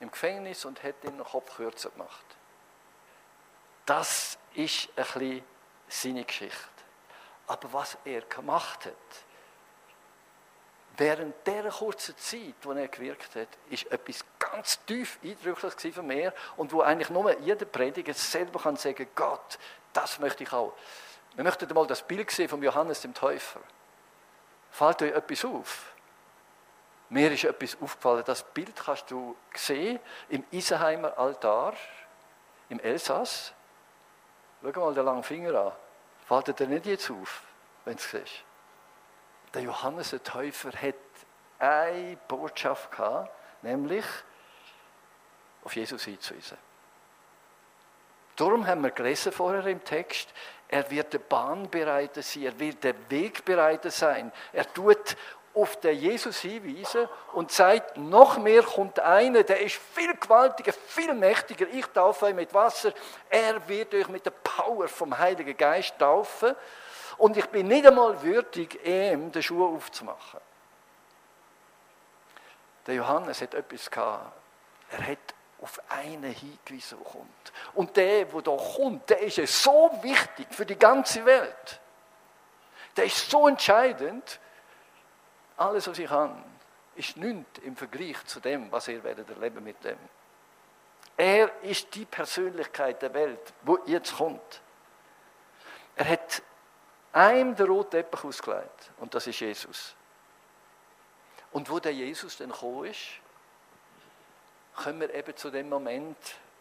im 0.00 0.10
Gefängnis 0.10 0.64
und 0.64 0.82
hat 0.82 1.04
ihn 1.04 1.16
den 1.16 1.24
Kopf 1.24 1.56
kürzer 1.56 1.90
gemacht. 1.90 2.24
Das 3.86 4.38
ist 4.54 4.88
ein 4.96 5.04
bisschen 5.04 5.44
seine 5.88 6.24
Geschichte. 6.24 6.56
Aber 7.46 7.72
was 7.72 7.98
er 8.04 8.22
gemacht 8.22 8.86
hat, 8.86 8.94
während 11.00 11.34
dieser 11.46 11.70
kurzen 11.70 12.14
Zeit, 12.18 12.54
wo 12.60 12.72
er 12.72 12.86
gewirkt 12.86 13.34
hat, 13.34 13.48
ist 13.70 13.90
etwas 13.90 14.22
ganz 14.38 14.84
tief 14.84 15.18
eindrücklich 15.24 15.94
für 15.94 16.02
mich 16.02 16.30
und 16.58 16.72
wo 16.74 16.82
eigentlich 16.82 17.08
nur 17.08 17.36
jeder 17.40 17.64
Prediger 17.64 18.12
selber 18.12 18.60
kann 18.60 18.76
sagen, 18.76 19.08
Gott, 19.14 19.58
das 19.94 20.18
möchte 20.18 20.42
ich 20.42 20.52
auch. 20.52 20.74
Wir 21.34 21.42
möchten 21.42 21.72
mal 21.72 21.86
das 21.86 22.02
Bild 22.02 22.30
sehen 22.30 22.50
von 22.50 22.62
Johannes 22.62 23.00
dem 23.00 23.14
Täufer. 23.14 23.60
Fällt 24.70 25.00
euch 25.00 25.12
etwas 25.12 25.44
auf? 25.46 25.94
Mir 27.08 27.32
ist 27.32 27.44
etwas 27.44 27.78
aufgefallen, 27.80 28.22
das 28.26 28.44
Bild 28.44 28.76
kannst 28.76 29.10
du 29.10 29.34
sehen 29.54 29.98
im 30.28 30.44
Isenheimer 30.50 31.16
Altar, 31.18 31.72
im 32.68 32.78
Elsass. 32.78 33.54
Schau 34.62 34.80
mal 34.80 34.94
den 34.94 35.06
langen 35.06 35.22
Finger 35.22 35.54
an. 35.54 35.72
Fällt 36.26 36.60
dir 36.60 36.66
nicht 36.66 36.84
jetzt 36.84 37.10
auf, 37.10 37.42
wenn 37.86 37.96
du 37.96 38.02
es 38.02 38.10
siehst? 38.10 38.49
Der 39.54 39.62
Johannes 39.62 40.10
der 40.10 40.22
Täufer 40.22 40.70
hat 40.70 40.94
eine 41.58 42.16
Botschaft 42.28 42.90
gehabt, 42.92 43.30
nämlich 43.62 44.04
auf 45.64 45.74
Jesus 45.74 46.04
hinzuweisen. 46.04 46.56
Darum 48.36 48.66
haben 48.66 48.82
wir 48.82 48.90
gelesen 48.90 49.32
vorher 49.32 49.66
im 49.66 49.84
Text, 49.84 50.30
er 50.68 50.88
wird 50.90 51.12
der 51.12 51.18
Bahnbereiter 51.18 52.22
sein, 52.22 52.44
er 52.44 52.58
wird 52.58 52.84
der 52.84 52.94
Wegbereiter 53.10 53.90
sein. 53.90 54.32
Er 54.52 54.72
tut 54.72 55.16
auf 55.52 55.80
den 55.80 55.98
Jesus 55.98 56.38
hinweisen 56.40 57.08
und 57.32 57.50
sagt, 57.50 57.96
noch 57.96 58.38
mehr 58.38 58.62
kommt 58.62 59.00
einer, 59.00 59.42
der 59.42 59.60
ist 59.60 59.76
viel 59.76 60.14
gewaltiger, 60.14 60.72
viel 60.72 61.12
mächtiger. 61.12 61.66
Ich 61.72 61.86
taufe 61.86 62.26
euch 62.26 62.34
mit 62.34 62.54
Wasser, 62.54 62.92
er 63.28 63.68
wird 63.68 63.92
euch 63.94 64.08
mit 64.08 64.24
der 64.24 64.30
Power 64.30 64.86
vom 64.86 65.18
Heiligen 65.18 65.56
Geist 65.56 65.98
taufen. 65.98 66.54
Und 67.20 67.36
ich 67.36 67.50
bin 67.50 67.68
nicht 67.68 67.86
einmal 67.86 68.22
würdig, 68.22 68.82
ihm 68.82 69.30
den 69.30 69.42
Schuh 69.42 69.76
aufzumachen. 69.76 70.40
Der 72.86 72.94
Johannes 72.94 73.42
hat 73.42 73.52
etwas 73.52 73.90
gehabt. 73.90 74.32
Er 74.90 75.06
hat 75.06 75.18
auf 75.60 75.78
einen 75.90 76.32
hingewiesen, 76.32 76.96
der 76.96 77.12
kommt. 77.12 77.52
Und 77.74 77.94
der, 77.94 78.24
der 78.24 78.40
da 78.40 78.56
kommt, 78.56 79.10
der 79.10 79.20
ist 79.20 79.36
so 79.62 79.90
wichtig 80.00 80.46
für 80.48 80.64
die 80.64 80.78
ganze 80.78 81.22
Welt. 81.26 81.80
Der 82.96 83.04
ist 83.04 83.30
so 83.30 83.46
entscheidend. 83.46 84.40
Alles, 85.58 85.88
was 85.88 85.98
ich 85.98 86.08
kann, 86.08 86.42
ist 86.94 87.18
nichts 87.18 87.58
im 87.58 87.76
Vergleich 87.76 88.24
zu 88.24 88.40
dem, 88.40 88.72
was 88.72 88.88
ihr 88.88 89.04
werdet 89.04 89.28
erleben 89.28 89.62
mit 89.62 89.84
dem. 89.84 89.98
Er 91.18 91.50
ist 91.64 91.94
die 91.94 92.06
Persönlichkeit 92.06 93.02
der 93.02 93.12
Welt, 93.12 93.52
wo 93.60 93.78
jetzt 93.84 94.16
kommt. 94.16 94.62
Er 95.96 96.08
hat 96.08 96.42
einem 97.12 97.56
der 97.56 97.66
rote 97.66 97.90
Teppich 97.90 98.24
ausgelegt. 98.24 98.90
Und 98.98 99.14
das 99.14 99.26
ist 99.26 99.40
Jesus. 99.40 99.94
Und 101.52 101.68
wo 101.70 101.80
der 101.80 101.92
Jesus 101.92 102.36
dann 102.36 102.50
gekommen 102.50 102.86
ist, 102.86 103.20
können 104.76 105.00
wir 105.00 105.12
eben 105.12 105.36
zu 105.36 105.50
dem 105.50 105.68
Moment 105.68 106.16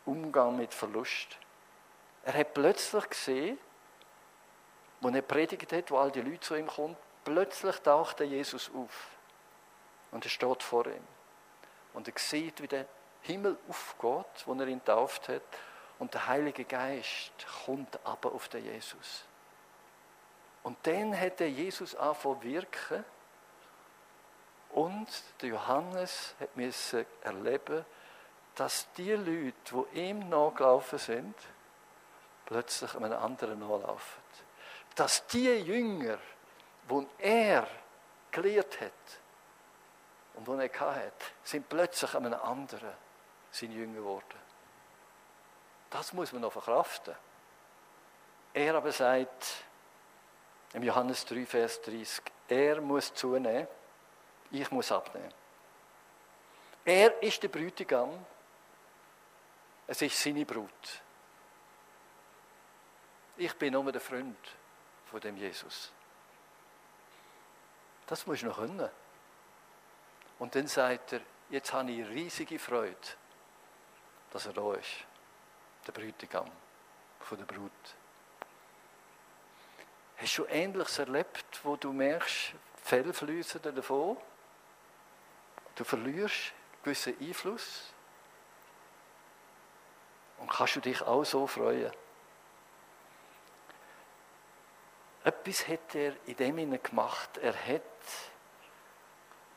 Umgang 0.05 0.57
mit 0.57 0.73
Verlust. 0.73 1.37
Er 2.23 2.33
hat 2.33 2.53
plötzlich 2.53 3.09
gesehen, 3.09 3.59
wo 5.01 5.09
er 5.09 5.21
predigt 5.21 5.71
hat, 5.71 5.91
wo 5.91 5.97
all 5.97 6.11
die 6.11 6.21
Leute 6.21 6.39
zu 6.41 6.55
ihm 6.55 6.67
kommen, 6.67 6.97
plötzlich 7.23 7.77
taucht 7.77 8.19
der 8.19 8.27
Jesus 8.27 8.69
auf. 8.73 9.09
Und 10.11 10.25
er 10.25 10.29
steht 10.29 10.63
vor 10.63 10.87
ihm. 10.87 11.07
Und 11.93 12.07
er 12.07 12.13
sieht, 12.17 12.61
wie 12.61 12.67
der 12.67 12.85
Himmel 13.21 13.57
aufgeht, 13.67 14.45
wo 14.45 14.53
er 14.53 14.67
ihn 14.67 14.83
tauft 14.83 15.29
hat. 15.29 15.41
Und 15.99 16.13
der 16.13 16.27
Heilige 16.27 16.65
Geist 16.65 17.31
kommt 17.65 17.99
aber 18.03 18.31
auf 18.31 18.47
den 18.49 18.65
Jesus. 18.65 19.25
Und 20.63 20.77
dann 20.83 21.19
hat 21.19 21.39
Jesus 21.39 21.95
angefangen 21.95 22.43
wirken 22.43 23.05
und 24.71 25.07
der 25.41 25.49
Johannes 25.49 26.35
hat 26.39 26.55
müssen 26.55 27.05
erleben, 27.21 27.85
dass 28.55 28.91
die 28.93 29.13
Leute, 29.13 29.53
die 29.93 29.99
ihm 29.99 30.29
nachgelaufen 30.29 30.99
sind, 30.99 31.35
plötzlich 32.45 32.93
einem 32.95 33.13
anderen 33.13 33.59
nachlaufen. 33.59 34.23
Dass 34.95 35.25
die 35.27 35.47
Jünger, 35.47 36.17
die 36.89 37.07
er 37.19 37.67
gelehrt 38.31 38.81
hat 38.81 38.91
und 40.35 40.47
die 40.47 40.67
er 40.67 40.79
hatte, 40.79 41.25
sind 41.43 41.69
plötzlich 41.69 42.13
einem 42.15 42.33
anderen 42.33 42.93
sein 43.51 43.71
Jünger 43.71 43.99
geworden. 43.99 44.39
Das 45.89 46.13
muss 46.13 46.31
man 46.31 46.41
noch 46.41 46.51
verkraften. 46.51 47.15
Er 48.53 48.75
aber 48.75 48.91
sagt, 48.91 49.63
im 50.73 50.83
Johannes 50.83 51.25
3, 51.25 51.45
Vers 51.45 51.81
30. 51.81 52.23
Er 52.47 52.81
muss 52.81 53.13
zunehmen, 53.13 53.67
ich 54.51 54.69
muss 54.71 54.91
abnehmen. 54.91 55.33
Er 56.85 57.21
ist 57.21 57.41
der 57.43 57.49
Bräutigam, 57.49 58.25
es 59.87 60.01
ist 60.01 60.21
seine 60.21 60.45
Brut. 60.45 61.01
Ich 63.37 63.53
bin 63.55 63.73
nur 63.73 63.91
der 63.91 64.01
Freund 64.01 64.37
von 65.05 65.19
dem 65.21 65.37
Jesus. 65.37 65.91
Das 68.05 68.25
muss 68.25 68.37
ich 68.37 68.43
noch 68.43 68.57
können. 68.57 68.89
Und 70.39 70.55
dann 70.55 70.67
sagt 70.67 71.13
er, 71.13 71.21
jetzt 71.49 71.71
habe 71.73 71.91
ich 71.91 72.07
riesige 72.07 72.59
Freude, 72.59 72.95
dass 74.31 74.45
er 74.45 74.53
da 74.53 74.73
ist. 74.73 75.05
Der 75.85 75.91
Bräutigam 75.91 76.49
von 77.19 77.37
der 77.37 77.45
Brut. 77.45 77.71
Hast 80.29 80.37
du 80.37 80.45
Ähnliches 80.45 80.99
erlebt, 80.99 81.59
wo 81.63 81.75
du 81.75 81.91
merkst, 81.91 82.53
Fell 82.83 83.11
fließen 83.11 83.63
davon? 83.63 84.15
Du 85.73 85.83
verlierst 85.83 86.53
gewissen 86.83 87.15
Einfluss? 87.19 87.91
Und 90.37 90.51
kannst 90.51 90.75
du 90.75 90.81
dich 90.81 91.01
auch 91.01 91.23
so 91.23 91.47
freuen? 91.47 91.91
Etwas 95.23 95.67
hat 95.67 95.95
er 95.95 96.13
in 96.27 96.35
dem 96.35 96.57
Sinne 96.57 96.77
gemacht. 96.77 97.39
Er 97.39 97.55
hat 97.55 97.81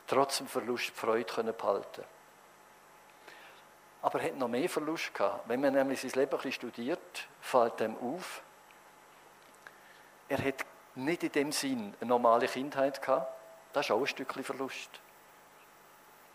trotz 0.07 0.39
dem 0.39 0.47
Verlust 0.47 0.87
die 0.87 0.99
Freude 0.99 1.53
behalten 1.53 2.03
Aber 4.01 4.19
er 4.19 4.29
hat 4.29 4.37
noch 4.37 4.47
mehr 4.47 4.67
Verlust 4.67 5.13
gehabt. 5.13 5.47
Wenn 5.47 5.61
man 5.61 5.73
nämlich 5.73 6.01
sein 6.01 6.19
Leben 6.19 6.31
ein 6.31 6.37
bisschen 6.37 6.51
studiert, 6.51 7.27
fällt 7.41 7.79
dem 7.79 7.95
auf, 7.99 8.41
er 10.33 10.43
hat 10.43 10.65
nicht 10.95 11.21
in 11.21 11.31
dem 11.31 11.51
Sinn 11.51 11.93
eine 11.99 12.09
normale 12.09 12.47
Kindheit 12.47 12.99
gehabt. 13.01 13.31
Das 13.71 13.85
ist 13.85 13.91
auch 13.91 13.99
ein 13.99 14.07
Stückchen 14.07 14.43
Verlust. 14.43 14.89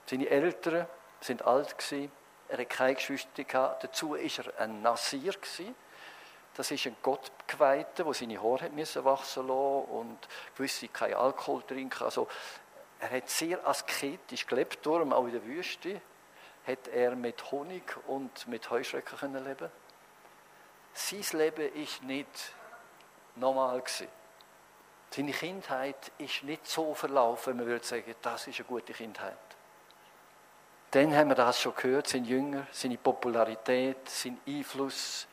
Seine 0.07 0.29
Eltern 0.29 0.87
sind 1.21 1.43
alt 1.43 1.77
gewesen. 1.77 2.13
Er 2.49 2.59
hat 2.59 2.71
keine 2.71 2.95
Geschwister 2.95 3.43
gehabt. 3.43 3.83
Dazu 3.83 4.11
war 4.11 4.19
er 4.19 4.61
ein 4.61 4.83
Nasir 4.83 5.33
gewesen. 5.33 5.75
Das 6.55 6.71
ist 6.71 6.87
ein 6.87 6.97
Gottgeweihter, 7.03 8.05
der 8.05 8.15
seine 8.15 8.41
Haare 8.41 8.67
hat 8.67 8.73
müssen 8.73 9.05
wachsen 9.05 9.49
lassen 9.49 9.85
und 9.91 10.19
gewisse 10.57 10.89
keinen 10.89 11.15
Alkohol 11.15 11.63
trinken. 11.65 12.05
Also 12.05 12.29
er 13.01 13.11
hat 13.11 13.29
sehr 13.29 13.67
asketisch 13.67 14.47
gelebt, 14.47 14.85
darum 14.87 15.13
auch 15.13 15.27
in 15.27 15.33
der 15.33 15.45
Wüste 15.45 16.01
hat 16.67 16.87
er 16.89 17.17
mit 17.17 17.51
Honig 17.51 17.97
und 18.07 18.47
mit 18.47 18.71
Heuschrecken 18.71 19.19
können 19.19 19.45
leben. 19.45 19.71
Sein 20.93 21.25
Leben 21.33 21.73
ist 21.75 22.03
nicht 22.03 22.55
normal 23.39 23.81
gewesen. 23.81 24.09
Seine 25.11 25.33
Kindheit 25.33 26.13
ist 26.19 26.43
nicht 26.43 26.67
so 26.67 26.95
verlaufen, 26.95 27.57
man 27.57 27.67
würde 27.67 27.85
sagen, 27.85 28.15
das 28.21 28.47
ist 28.47 28.59
eine 28.59 28.69
gute 28.69 28.93
Kindheit. 28.93 29.37
Dann 30.91 31.15
haben 31.15 31.29
wir 31.29 31.35
das 31.35 31.61
schon 31.61 31.75
gehört, 31.75 32.09
sein 32.09 32.25
Jünger, 32.25 32.67
seine 32.73 32.97
Popularität, 32.97 34.09
sein 34.09 34.39
Einfluss, 34.47 35.27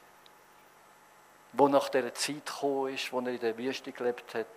wo 1.54 1.68
nach 1.68 1.90
der 1.90 2.14
Zeit 2.14 2.46
gekommen 2.46 2.94
ist, 2.94 3.12
wo 3.14 3.20
er 3.22 3.28
in 3.28 3.40
der 3.40 3.58
Wüste 3.58 3.92
gelebt 3.92 4.34
hat, 4.34 4.48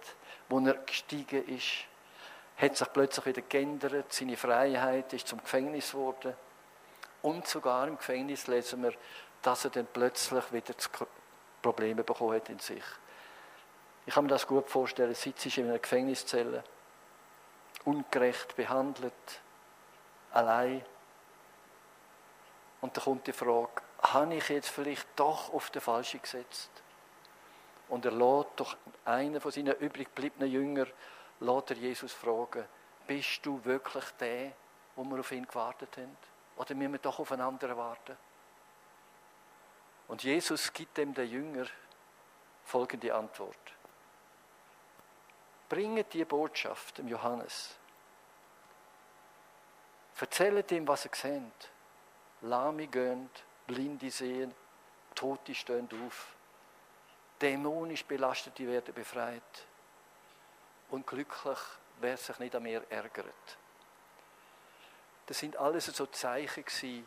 wo 0.48 0.58
er 0.60 0.74
gestiegen 0.74 1.46
ist, 1.48 1.84
hat 2.56 2.76
sich 2.76 2.92
plötzlich 2.92 3.26
wieder 3.26 3.42
geändert, 3.42 4.12
seine 4.12 4.36
Freiheit 4.36 5.12
ist 5.12 5.28
zum 5.28 5.40
Gefängnis 5.40 5.92
geworden. 5.92 6.34
Und 7.22 7.46
sogar 7.46 7.86
im 7.86 7.96
Gefängnis 7.96 8.48
lesen 8.48 8.82
wir, 8.82 8.92
dass 9.42 9.64
er 9.64 9.70
dann 9.70 9.86
plötzlich 9.86 10.52
wieder 10.52 10.74
Probleme 11.62 12.02
bekommen 12.02 12.34
hat 12.34 12.48
in 12.48 12.58
sich. 12.58 12.82
Ich 14.08 14.14
kann 14.14 14.24
mir 14.24 14.30
das 14.30 14.46
gut 14.46 14.70
vorstellen, 14.70 15.14
sitzt 15.14 15.54
in 15.58 15.68
einer 15.68 15.78
Gefängniszelle, 15.78 16.64
ungerecht 17.84 18.56
behandelt, 18.56 19.12
allein. 20.32 20.82
Und 22.80 22.96
da 22.96 23.02
kommt 23.02 23.26
die 23.26 23.34
Frage, 23.34 23.82
habe 24.00 24.36
ich 24.36 24.48
jetzt 24.48 24.70
vielleicht 24.70 25.06
doch 25.14 25.52
auf 25.52 25.68
den 25.68 25.82
Falschen 25.82 26.22
gesetzt? 26.22 26.70
Und 27.90 28.06
er 28.06 28.12
lädt 28.12 28.46
doch 28.56 28.78
einen 29.04 29.42
von 29.42 29.50
seinen 29.50 29.76
übrig 29.76 30.08
gebliebenen 30.14 30.50
Jüngern, 30.50 30.90
lädt 31.40 31.70
er 31.72 31.76
Jesus 31.76 32.14
fragen, 32.14 32.64
bist 33.06 33.44
du 33.44 33.62
wirklich 33.62 34.06
der, 34.18 34.52
wo 34.96 35.04
wir 35.04 35.20
auf 35.20 35.32
ihn 35.32 35.46
gewartet 35.46 35.98
haben? 35.98 36.16
Oder 36.56 36.74
müssen 36.74 36.92
wir 36.92 36.98
doch 36.98 37.18
auf 37.18 37.30
einen 37.30 37.42
anderen 37.42 37.76
warten? 37.76 38.16
Und 40.08 40.24
Jesus 40.24 40.72
gibt 40.72 40.96
dem 40.96 41.12
der 41.12 41.26
Jünger 41.26 41.66
folgende 42.64 43.14
Antwort. 43.14 43.77
Bringet 45.68 46.12
die 46.14 46.24
Botschaft 46.24 46.98
dem 46.98 47.08
Johannes. 47.08 47.76
Erzählt 50.20 50.72
ihm, 50.72 50.88
was 50.88 51.06
er 51.06 51.14
seht. 51.14 51.70
Lahme 52.42 52.86
gehen, 52.86 53.30
Blinde 53.66 54.10
sehen, 54.10 54.54
Tote 55.14 55.54
stehen 55.54 55.88
auf. 56.06 56.34
Dämonisch 57.40 58.04
Belastete 58.04 58.66
werden 58.66 58.94
befreit. 58.94 59.66
Und 60.90 61.06
glücklich, 61.06 61.58
wer 62.00 62.16
sich 62.16 62.38
nicht 62.38 62.54
an 62.54 62.62
mir 62.62 62.82
ärgert. 62.90 63.58
Das 65.26 65.38
sind 65.38 65.56
alles 65.56 65.86
so 65.86 66.06
Zeichen 66.06 67.06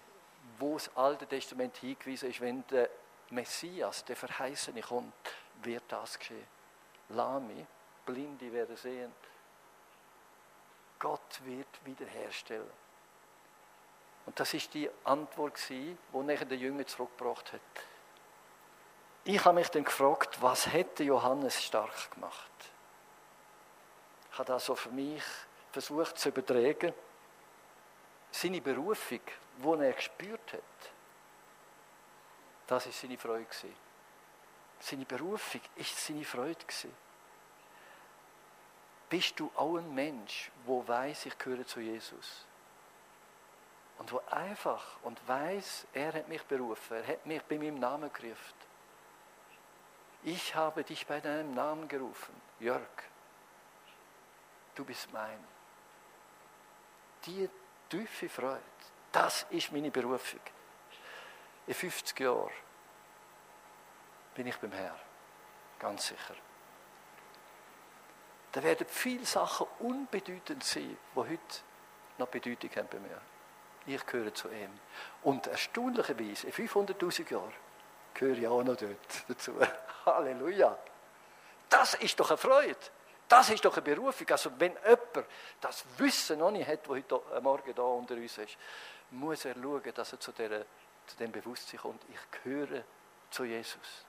wo 0.60 0.74
das 0.74 0.96
Alte 0.96 1.28
Testament 1.28 1.78
hingewiesen 1.78 2.30
ist, 2.30 2.42
wenn 2.42 2.66
der 2.68 2.90
Messias, 3.30 4.06
der 4.06 4.16
Verheißene 4.16 4.82
kommt, 4.82 5.14
wird 5.64 5.84
das 5.88 6.18
geschehen. 6.18 6.46
Lahme, 7.10 7.68
Blinde 8.06 8.52
werden 8.52 8.76
sehen. 8.76 9.12
Gott 11.00 11.42
wird 11.44 11.68
wiederherstellen. 11.86 12.70
Und 14.26 14.40
das 14.40 14.54
ist 14.54 14.74
die 14.74 14.90
Antwort, 15.04 15.60
die 15.70 15.98
nachher 16.14 16.46
der 16.46 16.58
Jünger 16.58 16.86
zurückgebracht 16.86 17.54
hat. 17.54 17.62
Ich 19.24 19.44
habe 19.44 19.56
mich 19.56 19.70
dann 19.70 19.84
gefragt, 19.84 20.42
was 20.42 20.68
hätte 20.72 21.04
Johannes 21.04 21.64
stark 21.64 22.12
gemacht? 22.12 22.52
Ich 24.32 24.38
habe 24.38 24.48
das 24.48 24.66
so 24.66 24.76
für 24.76 24.90
mich 24.90 25.24
versucht 25.72 26.18
zu 26.18 26.30
übertragen. 26.30 26.94
Seine 28.32 28.62
Berufung, 28.62 29.20
die 29.58 29.84
er 29.84 29.94
gespürt 29.94 30.54
hat, 30.54 30.62
das 32.68 32.86
ist 32.86 33.02
seine 33.02 33.18
Freude. 33.18 33.46
Seine 34.80 35.06
Berufung 35.06 35.62
ist 35.76 36.06
seine 36.06 36.24
Freude. 36.24 36.66
Bist 39.12 39.38
du 39.42 39.52
auch 39.58 39.76
ein 39.76 39.94
Mensch, 39.94 40.50
wo 40.66 40.88
weiß, 40.88 41.26
ich 41.26 41.38
gehöre 41.38 41.68
zu 41.68 41.82
Jesus? 41.82 42.46
Und 43.98 44.10
wo 44.10 44.22
einfach 44.32 44.96
und 45.04 45.20
weiß, 45.28 45.86
er 45.94 46.14
hat 46.14 46.30
mich 46.30 46.42
berufen, 46.44 46.96
er 46.96 47.06
hat 47.06 47.26
mich 47.26 47.42
bei 47.44 47.58
meinem 47.58 47.76
Namen 47.78 48.12
gerufen. 48.14 48.56
Ich 50.24 50.56
habe 50.56 50.86
dich 50.86 51.06
bei 51.06 51.20
deinem 51.20 51.54
Namen 51.54 51.90
gerufen, 51.90 52.34
Jörg. 52.62 52.88
Du 54.76 54.86
bist 54.86 55.12
mein. 55.12 55.44
Die 57.26 57.50
tiefe 57.90 58.30
Freude, 58.30 58.62
das 59.12 59.46
ist 59.50 59.74
meine 59.74 59.92
Berufung. 59.92 60.40
In 61.68 61.74
50 61.74 62.18
Jahren 62.18 62.50
bin 64.36 64.48
ich 64.48 64.58
beim 64.58 64.72
Herrn, 64.72 65.00
ganz 65.80 66.08
sicher. 66.08 66.36
Da 68.52 68.62
werden 68.64 68.86
viele 68.88 69.26
Sachen 69.26 69.68
unbedeutend 69.80 70.64
sein, 70.64 70.98
die 71.16 71.20
heute 71.20 71.40
noch 72.18 72.28
Bedeutung 72.28 72.70
haben 72.76 72.88
bei 72.90 73.00
mir. 73.00 73.22
Ich 73.86 74.06
gehöre 74.06 74.34
zu 74.34 74.50
ihm. 74.50 74.72
Und 75.24 75.48
erstaunlicherweise, 75.48 76.48
in 76.48 76.54
500.000 76.54 77.32
Jahren, 77.32 77.54
gehöre 78.14 78.38
ich 78.38 78.48
auch 78.48 78.64
noch 78.64 78.76
dort 78.76 78.98
dazu. 79.28 79.54
Halleluja. 80.06 80.78
Das 81.70 81.94
ist 81.96 82.20
doch 82.20 82.30
eine 82.30 82.38
Freude. 82.38 82.76
Das 83.28 83.50
ist 83.50 83.64
doch 83.64 83.74
eine 83.74 83.82
Berufung. 83.82 84.30
Also 84.30 84.52
wenn 84.58 84.74
jemand 84.84 85.26
das 85.62 85.86
Wissen 85.98 86.40
noch 86.40 86.52
nicht 86.52 86.68
hat, 86.68 86.82
das 86.82 86.90
heute 86.90 87.22
äh, 87.34 87.40
Morgen 87.40 87.74
da 87.74 87.84
unter 87.84 88.16
uns 88.16 88.38
ist, 88.38 88.58
muss 89.12 89.46
er 89.46 89.56
schauen, 89.56 89.94
dass 89.94 90.12
er 90.12 90.20
zu, 90.20 90.32
der, 90.34 90.66
zu 91.08 91.18
dem 91.18 91.32
Bewusstsein 91.32 91.80
kommt, 91.80 92.04
ich 92.10 92.44
gehöre 92.44 92.84
zu 93.30 93.46
Jesus. 93.46 94.06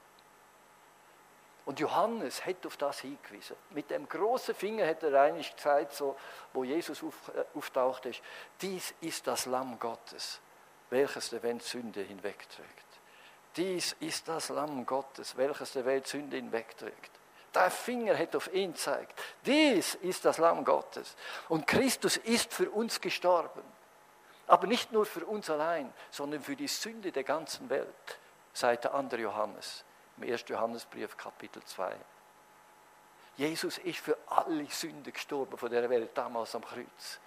Und 1.65 1.79
Johannes 1.79 2.45
hat 2.45 2.67
auf 2.67 2.77
das 2.77 3.01
hingewiesen. 3.01 3.57
Mit 3.71 3.91
dem 3.91 4.09
großen 4.09 4.55
Finger 4.55 4.87
hat 4.87 5.03
er 5.03 5.21
eigentlich 5.21 5.55
gesagt, 5.55 5.93
so, 5.95 6.17
wo 6.53 6.65
Jesus 6.65 7.03
auf, 7.03 7.15
äh, 7.29 7.45
auftaucht 7.57 8.07
ist, 8.07 8.21
dies 8.61 8.95
ist 9.01 9.27
das 9.27 9.47
Lamm 9.47 9.79
Gottes, 9.79 10.41
welches 10.91 11.31
der 11.31 11.43
Welt 11.43 11.63
Sünde 11.63 12.03
hinwegträgt. 12.03 12.69
Dies 13.57 13.95
ist 14.01 14.27
das 14.27 14.49
Lamm 14.49 14.87
Gottes, 14.87 15.37
welches 15.37 15.73
der 15.73 15.85
Welt 15.85 16.07
Sünde 16.07 16.37
hinwegträgt. 16.37 17.11
Der 17.55 17.71
Finger 17.71 18.19
hat 18.19 18.35
auf 18.35 18.53
ihn 18.53 18.73
gezeigt. 18.73 19.21
Dies 19.45 19.95
ist 19.97 20.25
das 20.25 20.39
Lamm 20.39 20.65
Gottes. 20.65 21.15
Und 21.49 21.67
Christus 21.67 22.17
ist 22.17 22.53
für 22.53 22.71
uns 22.71 23.01
gestorben. 23.01 23.63
Aber 24.47 24.67
nicht 24.67 24.91
nur 24.91 25.07
für 25.07 25.25
uns 25.27 25.49
allein, 25.49 25.93
sondern 26.11 26.43
für 26.43 26.57
die 26.57 26.67
Sünde 26.67 27.13
der 27.13 27.25
ganzen 27.25 27.71
Welt, 27.71 28.19
sagt 28.53 28.85
der 28.85 28.95
andere 28.95 29.21
Johannes 29.21 29.85
im 30.17 30.31
1. 30.31 30.45
Johannesbrief, 30.49 31.17
Kapitel 31.17 31.63
2. 31.63 31.97
Jesus 33.37 33.79
ist 33.79 33.99
für 33.99 34.17
alle 34.27 34.67
Sünden 34.67 35.13
gestorben 35.13 35.57
von 35.57 35.71
der 35.71 35.89
Welt, 35.89 36.11
damals 36.15 36.55
am 36.55 36.65
Kreuz. 36.65 37.21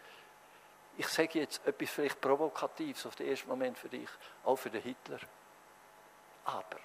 Ich 0.98 1.08
sage 1.08 1.39
jetzt 1.39 1.65
etwas 1.65 1.89
vielleicht 1.89 2.21
Provokatives 2.21 3.06
auf 3.06 3.15
den 3.15 3.28
ersten 3.28 3.50
Moment 3.50 3.78
für 3.78 3.89
dich, 3.89 4.10
auch 4.43 4.56
für 4.56 4.69
den 4.69 4.82
Hitler. 4.82 5.19
Aber 6.45 6.80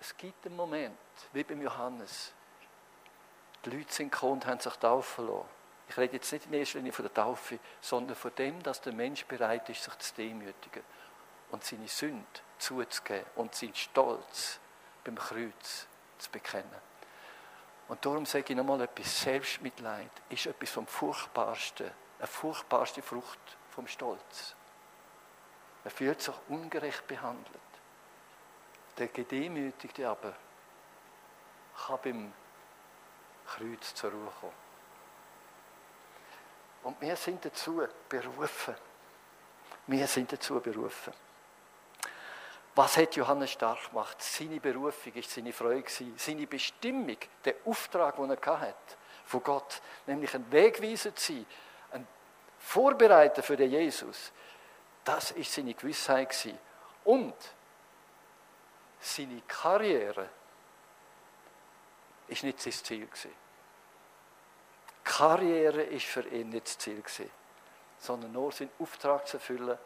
es 0.00 0.16
gibt 0.16 0.46
einen 0.46 0.56
Moment, 0.56 0.98
wie 1.32 1.42
beim 1.42 1.62
Johannes. 1.62 2.32
Die 3.64 3.70
Leute 3.70 3.92
sind 3.92 4.12
gekommen 4.12 4.34
und 4.34 4.46
haben 4.46 4.60
sich 4.60 4.74
taufen 4.74 5.26
lassen. 5.26 5.48
Ich 5.88 5.96
rede 5.96 6.16
jetzt 6.16 6.30
nicht 6.30 6.46
in 6.46 6.52
erster 6.52 6.78
Linie 6.78 6.92
von 6.92 7.04
der 7.04 7.14
Taufe, 7.14 7.58
sondern 7.80 8.14
von 8.14 8.32
dem, 8.36 8.62
dass 8.62 8.80
der 8.82 8.92
Mensch 8.92 9.24
bereit 9.24 9.68
ist, 9.70 9.82
sich 9.82 9.98
zu 9.98 10.14
demütigen 10.14 10.84
und 11.50 11.64
seine 11.64 11.88
Sünde 11.88 12.26
zuzugeben 12.58 13.24
und 13.36 13.54
seinen 13.54 13.74
Stolz 13.74 14.58
beim 15.04 15.16
Kreuz 15.16 15.86
zu 16.18 16.30
bekennen. 16.30 16.88
Und 17.88 18.04
darum 18.04 18.26
sage 18.26 18.44
ich 18.48 18.56
nochmal 18.56 18.82
etwas, 18.82 19.22
Selbstmitleid 19.22 20.10
ist 20.28 20.46
etwas 20.46 20.70
vom 20.70 20.86
Furchtbarsten, 20.86 21.90
eine 22.18 22.26
furchtbarste 22.26 23.02
Frucht 23.02 23.38
vom 23.70 23.86
Stolz. 23.86 24.54
Er 25.84 25.90
fühlt 25.90 26.20
sich 26.20 26.34
ungerecht 26.48 27.06
behandelt. 27.06 27.46
Der 28.98 29.08
Gedemütigte 29.08 30.08
aber 30.08 30.34
kann 31.86 31.98
beim 32.02 32.32
Kreuz 33.46 33.94
zur 33.94 34.10
Ruhe 34.10 34.32
kommen. 34.40 34.52
Und 36.82 37.00
wir 37.00 37.16
sind 37.16 37.44
dazu 37.44 37.86
berufen. 38.08 38.74
Wir 39.86 40.06
sind 40.06 40.32
dazu 40.32 40.60
berufen. 40.60 41.14
Was 42.78 42.96
hat 42.96 43.16
Johannes 43.16 43.50
stark 43.50 43.88
gemacht? 43.88 44.22
Seine 44.22 44.60
Berufung 44.60 45.12
ist 45.14 45.32
seine 45.32 45.52
Freude 45.52 45.82
seine 46.16 46.46
Bestimmung, 46.46 47.16
der 47.44 47.56
Auftrag, 47.64 48.14
den 48.14 48.30
er 48.30 48.60
hat 48.60 48.96
von 49.24 49.42
Gott, 49.42 49.82
nämlich 50.06 50.32
ein 50.32 50.48
Wegweiser 50.52 51.12
zu 51.12 51.32
sein, 51.32 51.46
ein 51.90 52.06
Vorbereiter 52.60 53.42
für 53.42 53.56
den 53.56 53.72
Jesus. 53.72 54.30
Das 55.02 55.32
ist 55.32 55.52
seine 55.52 55.74
Gewissheit 55.74 56.54
Und 57.02 57.34
seine 59.00 59.40
Karriere 59.48 60.28
ist 62.28 62.44
nicht 62.44 62.60
sein 62.60 62.72
Ziel 62.74 63.06
gewesen. 63.08 63.34
Karriere 65.02 65.82
ist 65.82 66.06
für 66.06 66.28
ihn 66.28 66.50
nicht 66.50 66.66
das 66.66 66.78
Ziel 66.78 67.02
sondern 67.98 68.30
nur 68.30 68.52
seinen 68.52 68.70
Auftrag 68.78 69.26
zu 69.26 69.38
erfüllen 69.38 69.76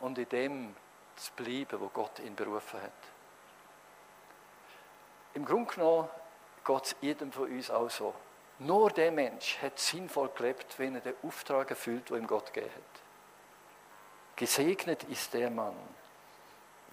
und 0.00 0.18
in 0.18 0.28
dem 0.28 0.76
zu 1.16 1.32
bleiben, 1.32 1.80
wo 1.80 1.88
Gott 1.88 2.18
ihn 2.20 2.34
berufen 2.34 2.82
hat. 2.82 2.92
Im 5.34 5.44
Grunde 5.44 5.74
genommen 5.74 6.08
geht 6.64 6.84
es 6.84 6.96
jedem 7.00 7.32
von 7.32 7.50
uns 7.50 7.70
auch 7.70 7.90
so. 7.90 8.14
Nur 8.58 8.90
der 8.90 9.10
Mensch 9.10 9.58
hat 9.60 9.78
sinnvoll 9.78 10.30
gelebt, 10.36 10.78
wenn 10.78 10.94
er 10.94 11.00
den 11.00 11.14
Auftrag 11.22 11.70
erfüllt, 11.70 12.10
den 12.10 12.18
ihm 12.18 12.26
Gott 12.26 12.52
gegeben 12.52 12.72
hat. 12.74 13.02
Gesegnet 14.36 15.04
ist 15.04 15.32
der 15.34 15.50
Mann. 15.50 15.76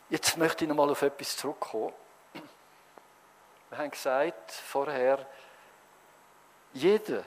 Jetzt 0.10 0.38
möchte 0.38 0.64
ich 0.64 0.70
nochmal 0.70 0.90
auf 0.90 1.02
etwas 1.02 1.38
zurückkommen. 1.38 1.94
Wir 3.70 3.78
haben 3.78 3.92
gesagt 3.92 4.52
vorher, 4.52 5.26
jeder, 6.74 7.24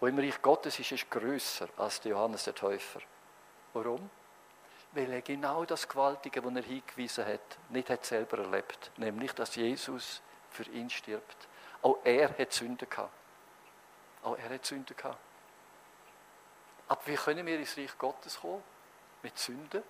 der 0.00 0.08
im 0.08 0.18
Reich 0.18 0.40
Gottes 0.40 0.78
ist, 0.78 0.92
ist 0.92 1.10
größer 1.10 1.68
als 1.76 2.00
der 2.00 2.12
Johannes 2.12 2.44
der 2.44 2.54
Täufer. 2.54 3.00
Warum? 3.74 4.08
Weil 4.96 5.12
er 5.12 5.20
genau 5.20 5.64
das 5.64 5.86
Gewaltige, 5.86 6.42
was 6.42 6.54
er 6.54 6.62
hingewiesen 6.62 7.26
hat, 7.26 7.58
nicht 7.68 7.90
hat 7.90 8.04
selber 8.04 8.38
erlebt. 8.38 8.90
Nämlich, 8.96 9.32
dass 9.32 9.54
Jesus 9.54 10.22
für 10.50 10.64
ihn 10.70 10.88
stirbt. 10.88 11.48
Auch 11.82 11.98
er 12.02 12.36
hat 12.36 12.52
Sünden 12.52 12.88
gehabt. 12.88 13.12
Auch 14.22 14.38
er 14.38 14.50
hat 14.50 14.64
Sünden 14.64 14.96
gehabt. 14.96 15.18
Aber 16.88 17.06
wie 17.06 17.14
können 17.14 17.46
wir 17.46 17.58
ins 17.58 17.76
Reich 17.76 17.96
Gottes 17.98 18.40
kommen? 18.40 18.62
Mit 19.22 19.38
Sünden? 19.38 19.82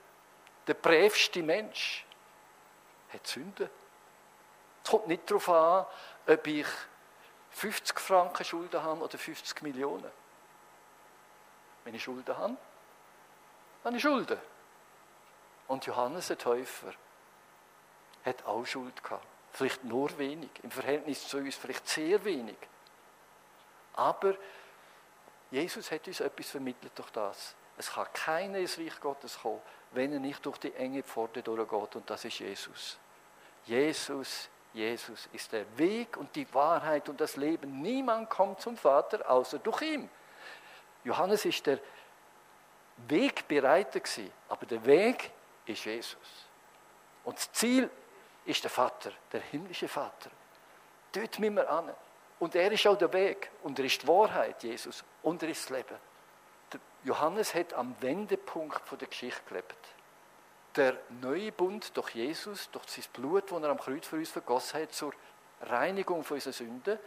Der 0.66 0.74
brävste 0.74 1.42
Mensch 1.42 2.04
hat 3.12 3.26
Sünden. 3.26 3.70
Es 4.82 4.90
kommt 4.90 5.06
nicht 5.06 5.30
darauf 5.30 5.48
an, 5.48 5.86
ob 6.26 6.46
ich 6.46 6.66
50 7.50 8.00
Franken 8.00 8.44
Schulden 8.44 8.82
habe 8.82 9.00
oder 9.02 9.16
50 9.16 9.62
Millionen. 9.62 10.10
Wenn 11.84 11.94
ich 11.94 12.02
Schulden 12.02 12.36
habe, 12.36 12.56
habe 13.84 13.96
ich 13.96 14.02
Schulden. 14.02 14.38
Und 15.68 15.86
Johannes 15.86 16.28
der 16.28 16.38
Täufer 16.38 16.92
hat 18.24 18.44
auch 18.44 18.64
Schuld 18.64 19.02
gehabt. 19.02 19.26
Vielleicht 19.52 19.84
nur 19.84 20.16
wenig, 20.18 20.50
im 20.62 20.70
Verhältnis 20.70 21.26
zu 21.26 21.38
uns 21.38 21.56
vielleicht 21.56 21.88
sehr 21.88 22.22
wenig. 22.24 22.58
Aber 23.94 24.34
Jesus 25.50 25.90
hat 25.90 26.06
uns 26.06 26.20
etwas 26.20 26.50
vermittelt 26.50 26.92
durch 26.94 27.10
das. 27.10 27.54
Es 27.78 27.92
kann 27.92 28.06
keiner 28.12 28.58
ins 28.58 28.78
Reich 28.78 29.00
Gottes 29.00 29.38
kommen, 29.40 29.60
wenn 29.92 30.12
er 30.12 30.20
nicht 30.20 30.44
durch 30.44 30.58
die 30.58 30.74
enge 30.74 31.02
Pforte 31.02 31.42
durchgeht. 31.42 31.96
Und 31.96 32.10
das 32.10 32.24
ist 32.24 32.38
Jesus. 32.38 32.98
Jesus, 33.64 34.48
Jesus 34.72 35.28
ist 35.32 35.52
der 35.52 35.64
Weg 35.78 36.16
und 36.16 36.34
die 36.36 36.52
Wahrheit 36.54 37.08
und 37.08 37.20
das 37.20 37.36
Leben. 37.36 37.80
Niemand 37.80 38.28
kommt 38.28 38.60
zum 38.60 38.76
Vater 38.76 39.28
außer 39.30 39.58
durch 39.58 39.82
ihn. 39.82 40.10
Johannes 41.04 41.44
ist 41.44 41.64
der 41.66 41.78
Wegbereiter 43.08 44.00
gewesen, 44.00 44.32
aber 44.48 44.66
der 44.66 44.84
Weg 44.84 45.30
ist 45.66 45.84
Jesus. 45.84 46.16
Und 47.24 47.36
das 47.36 47.52
Ziel 47.52 47.90
ist 48.44 48.62
der 48.62 48.70
Vater, 48.70 49.12
der 49.32 49.40
himmlische 49.40 49.88
Vater. 49.88 50.30
Dort 51.12 51.38
müssen 51.38 51.56
wir 51.56 51.70
an. 51.70 51.92
Und 52.38 52.54
er 52.54 52.70
ist 52.70 52.86
auch 52.86 52.96
der 52.96 53.12
Weg. 53.12 53.50
Und 53.62 53.78
er 53.78 53.84
ist 53.84 54.02
die 54.02 54.08
Wahrheit, 54.08 54.62
Jesus. 54.62 55.04
Und 55.22 55.42
er 55.42 55.48
ist 55.48 55.64
das 55.64 55.70
Leben. 55.70 55.96
Der 56.72 56.80
Johannes 57.04 57.54
hat 57.54 57.74
am 57.74 57.96
Wendepunkt 58.00 58.82
der 59.00 59.08
Geschichte 59.08 59.42
gelebt. 59.48 59.76
Der 60.76 60.98
neue 61.22 61.50
Bund 61.52 61.96
durch 61.96 62.10
Jesus, 62.10 62.70
durch 62.70 62.86
sein 62.88 63.04
Blut, 63.14 63.50
das 63.50 63.62
er 63.62 63.70
am 63.70 63.78
Kreuz 63.78 64.06
für 64.06 64.16
uns 64.16 64.30
vergossen 64.30 64.82
hat, 64.82 64.92
zur 64.92 65.14
Reinigung 65.62 66.22
von 66.22 66.34
unseren 66.34 66.52
Sünden. 66.52 66.98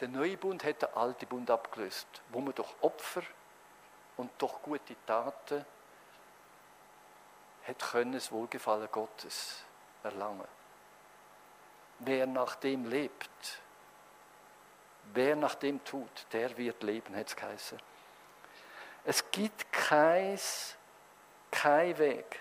Der 0.00 0.08
neue 0.08 0.36
Bund 0.36 0.64
hat 0.64 0.82
den 0.82 0.88
alten 0.94 1.26
Bund 1.26 1.50
abgelöst, 1.50 2.08
wo 2.30 2.40
man 2.40 2.54
durch 2.54 2.70
Opfer 2.80 3.22
und 4.16 4.30
durch 4.38 4.60
gute 4.62 4.96
Taten 5.06 5.64
hat 7.70 7.92
können 7.92 8.12
das 8.12 8.32
Wohlgefallen 8.32 8.88
Gottes 8.90 9.62
erlangen. 10.02 10.48
Wer 12.00 12.26
nach 12.26 12.56
dem 12.56 12.84
lebt, 12.84 13.60
wer 15.12 15.36
nach 15.36 15.54
dem 15.54 15.82
tut, 15.84 16.26
der 16.32 16.56
wird 16.56 16.82
leben, 16.82 17.14
hat 17.14 17.28
es 17.28 17.36
geheißen. 17.36 17.80
Es 19.04 19.30
gibt 19.30 19.72
keins, 19.72 20.76
kein 21.50 21.96
Weg, 21.98 22.40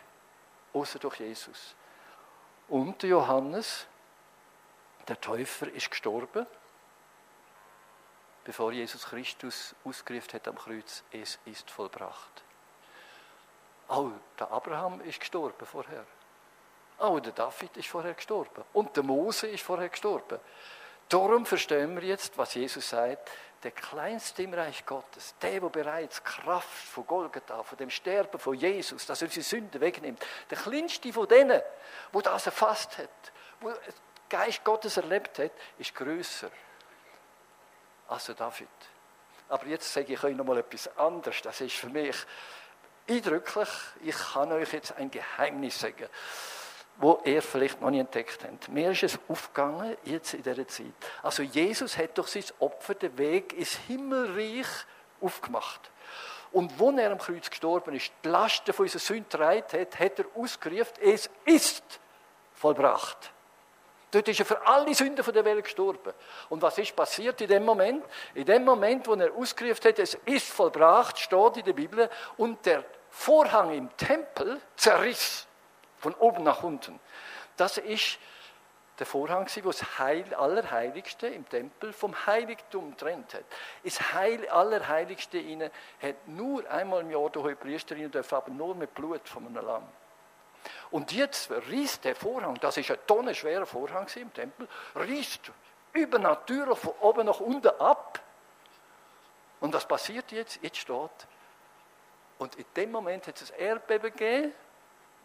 außer 0.74 0.98
durch 1.00 1.20
Jesus. 1.20 1.76
Und 2.68 3.04
Johannes, 3.04 3.86
der 5.08 5.20
Täufer, 5.20 5.68
ist 5.70 5.92
gestorben, 5.92 6.46
bevor 8.44 8.72
Jesus 8.72 9.06
Christus 9.06 9.76
ausgerufen 9.84 10.34
hat 10.34 10.48
am 10.48 10.58
Kreuz, 10.58 11.04
es 11.12 11.38
ist 11.46 11.70
vollbracht. 11.70 12.44
Oh, 13.90 14.12
der 14.40 14.52
Abraham 14.52 15.02
ist 15.02 15.20
gestorben 15.20 15.66
vorher. 15.66 16.06
Oh, 17.00 17.20
der 17.20 17.32
David 17.32 17.76
ist 17.78 17.88
vorher 17.88 18.14
gestorben. 18.14 18.64
Und 18.74 18.96
der 18.96 19.04
Mose 19.04 19.48
ist 19.48 19.64
vorher 19.64 19.90
gestorben. 19.90 20.40
Darum 21.08 21.46
verstehen 21.46 21.96
wir 21.96 22.08
jetzt, 22.08 22.38
was 22.38 22.54
Jesus 22.54 22.90
sagt, 22.90 23.32
der 23.64 23.72
Kleinste 23.72 24.44
im 24.44 24.54
Reich 24.54 24.86
Gottes, 24.86 25.34
der, 25.42 25.60
der 25.60 25.70
bereits 25.70 26.24
Kraft 26.24 26.68
von 26.68 27.06
Golgatha, 27.08 27.64
von 27.64 27.78
dem 27.78 27.90
Sterben 27.90 28.40
von 28.40 28.54
Jesus, 28.54 29.06
dass 29.06 29.22
er 29.22 29.28
unsere 29.28 29.44
Sünden 29.44 29.82
wegnimmt, 29.82 30.24
der 30.50 30.58
Kleinste 30.58 31.12
von 31.12 31.28
denen, 31.28 31.62
wo 32.12 32.22
das 32.22 32.46
erfasst 32.46 32.98
hat, 33.00 33.10
wo 33.60 33.70
der 33.70 33.80
Geist 34.30 34.64
Gottes 34.64 34.98
erlebt 34.98 35.40
hat, 35.40 35.52
ist 35.78 35.96
größer 35.96 36.52
als 38.08 38.26
der 38.26 38.36
David. 38.36 38.68
Aber 39.50 39.66
jetzt 39.66 39.92
sage 39.92 40.14
ich 40.14 40.24
euch 40.24 40.36
noch 40.36 40.46
mal 40.46 40.60
etwas 40.60 40.96
anderes. 40.96 41.42
Das 41.42 41.60
ist 41.60 41.76
für 41.76 41.90
mich 41.90 42.16
eindrücklich. 43.10 43.70
Ich 44.04 44.18
kann 44.34 44.52
euch 44.52 44.74
jetzt 44.74 44.96
ein 44.98 45.10
Geheimnis 45.12 45.80
sagen, 45.80 46.08
wo 46.98 47.22
ihr 47.24 47.42
vielleicht 47.42 47.82
noch 47.82 47.90
nicht 47.90 48.02
entdeckt 48.02 48.44
habt. 48.44 48.70
Mir 48.70 48.92
ist 48.92 49.04
es 49.04 49.20
aufgegangen, 49.28 49.96
jetzt 50.04 50.34
in 50.34 50.44
dieser 50.44 50.68
Zeit. 50.68 50.94
Also 51.24 51.44
Jesus 51.44 51.98
hat 51.98 52.18
durch 52.18 52.30
sein 52.30 52.44
Opfer 52.60 52.96
den 52.96 53.18
Weg 53.18 53.54
ins 53.54 53.76
Himmelreich 53.88 54.68
aufgemacht. 55.22 55.92
Und 56.52 56.80
wo 56.80 56.92
er 56.92 57.12
am 57.12 57.20
Kreuz 57.20 57.50
gestorben 57.50 57.96
ist, 57.96 58.12
die 58.24 58.28
Lasten 58.28 58.74
von 58.74 58.86
unserer 58.86 59.02
Sünde 59.02 59.46
hat, 59.46 59.74
hat 59.74 60.20
er 60.20 60.26
ausgerufen, 60.36 60.94
es 61.02 61.30
ist 61.46 62.00
vollbracht. 62.54 63.32
Dort 64.12 64.28
ist 64.28 64.40
er 64.40 64.46
für 64.46 64.66
alle 64.66 64.94
Sünden 64.96 65.24
der 65.24 65.46
Welt 65.46 65.64
gestorben. 65.64 66.14
Und 66.50 66.62
was 66.62 66.80
ist 66.80 66.96
passiert 66.96 67.40
in 67.42 67.48
dem 67.48 67.64
Moment? 67.64 68.04
In 68.34 68.46
dem 68.46 68.66
Moment, 68.66 69.08
wo 69.08 69.14
er 69.14 69.32
ausgerufen 69.34 69.84
hat, 69.84 70.00
es 70.00 70.16
ist 70.26 70.48
vollbracht, 70.48 71.20
steht 71.20 71.58
in 71.58 71.66
der 71.66 71.74
Bibel, 71.74 72.10
und 72.38 72.66
der 72.66 72.84
Vorhang 73.10 73.74
im 73.74 73.96
Tempel 73.98 74.62
zerriss 74.76 75.48
von 75.98 76.14
oben 76.16 76.44
nach 76.44 76.64
unten. 76.64 77.00
Das 77.58 77.78
ist 77.78 78.20
der 79.00 79.06
Vorhang, 79.06 79.48
wo 79.64 79.70
das 79.70 80.00
Heil 80.00 80.34
Allerheiligste 80.34 81.28
im 81.28 81.48
Tempel 81.48 81.94
vom 81.94 82.14
Heiligtum 82.26 82.98
trennt 82.98 83.34
hat. 83.34 83.46
Das 83.84 84.14
Heil 84.14 84.48
Allerheiligste 84.50 85.38
inne 85.38 85.72
hat 86.02 86.28
nur 86.28 86.70
einmal 86.70 87.02
im 87.02 87.12
Jahr 87.12 87.30
der 87.30 87.44
Hohepriester 87.44 87.96
rein 87.96 88.12
dürfen, 88.12 88.36
aber 88.36 88.52
nur 88.52 88.76
mit 88.76 88.94
Blut 88.94 89.28
von 89.28 89.46
einem 89.46 89.66
Lamm. 89.66 89.88
Und 90.92 91.12
jetzt 91.14 91.50
riss 91.70 92.02
der 92.02 92.16
Vorhang, 92.16 92.60
das 92.60 92.78
ist 92.78 92.92
ein 92.92 92.98
tonnenschwerer 93.08 93.66
Vorhang 93.66 94.08
im 94.16 94.34
Tempel, 94.34 94.68
riss 94.96 95.40
übernatürlich 95.94 96.78
von 96.78 96.94
oben 97.00 97.26
nach 97.26 97.40
unten 97.40 97.70
ab. 97.80 98.20
Und 99.60 99.74
was 99.74 99.88
passiert 99.88 100.32
jetzt? 100.32 100.60
Jetzt 100.62 100.78
steht, 100.78 101.28
Und 102.40 102.56
in 102.56 102.66
dem 102.76 102.92
Moment 102.92 103.28
hat 103.28 103.40
es 103.42 103.52
ein 103.52 103.60
Erdbeben 103.60 104.12
gegeben 104.12 104.54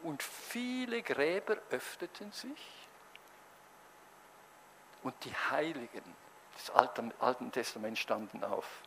und 0.02 0.22
viele 0.22 1.00
Gräber 1.00 1.56
öffneten 1.70 2.30
sich. 2.32 2.88
Und 5.02 5.14
die 5.24 5.34
Heiligen 5.34 6.02
des 6.58 6.70
Alten, 6.70 7.14
Alten 7.20 7.52
Testaments 7.52 8.00
standen 8.00 8.42
auf. 8.42 8.82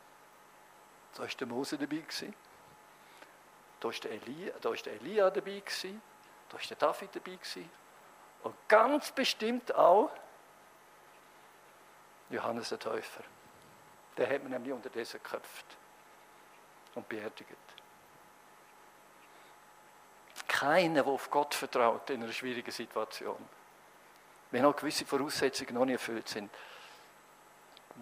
Da 1.16 1.24
ist 1.24 1.40
der 1.40 1.48
Mose 1.48 1.78
dabei 1.78 1.98
gewesen. 1.98 2.36
Da 3.80 3.90
ist 3.90 4.04
der 4.04 4.12
Elia, 4.12 4.54
da 4.60 4.74
ist 4.74 4.86
der 4.86 4.94
Elia 4.94 5.30
dabei 5.30 5.60
gewesen. 5.60 6.02
Da 6.50 6.58
ist 6.58 6.70
der 6.70 6.78
David 6.78 7.16
dabei 7.16 7.32
gewesen. 7.32 7.70
Und 8.44 8.56
ganz 8.68 9.12
bestimmt 9.12 9.74
auch 9.74 10.12
Johannes 12.30 12.70
der 12.70 12.80
Täufer. 12.80 13.24
Der 14.18 14.30
hat 14.30 14.44
man 14.44 14.52
nämlich 14.52 14.74
unterdessen 14.74 15.22
geköpft 15.24 15.66
und 16.96 17.08
beerdigt. 17.08 17.56
Keiner, 20.60 21.04
der 21.04 21.14
auf 21.14 21.30
Gott 21.30 21.54
vertraut 21.54 22.10
in 22.10 22.24
einer 22.24 22.34
schwierigen 22.34 22.72
Situation, 22.72 23.38
wenn 24.50 24.66
auch 24.66 24.76
gewisse 24.76 25.06
Voraussetzungen 25.06 25.76
noch 25.76 25.86
nicht 25.86 25.94
erfüllt 25.94 26.28
sind, 26.28 26.50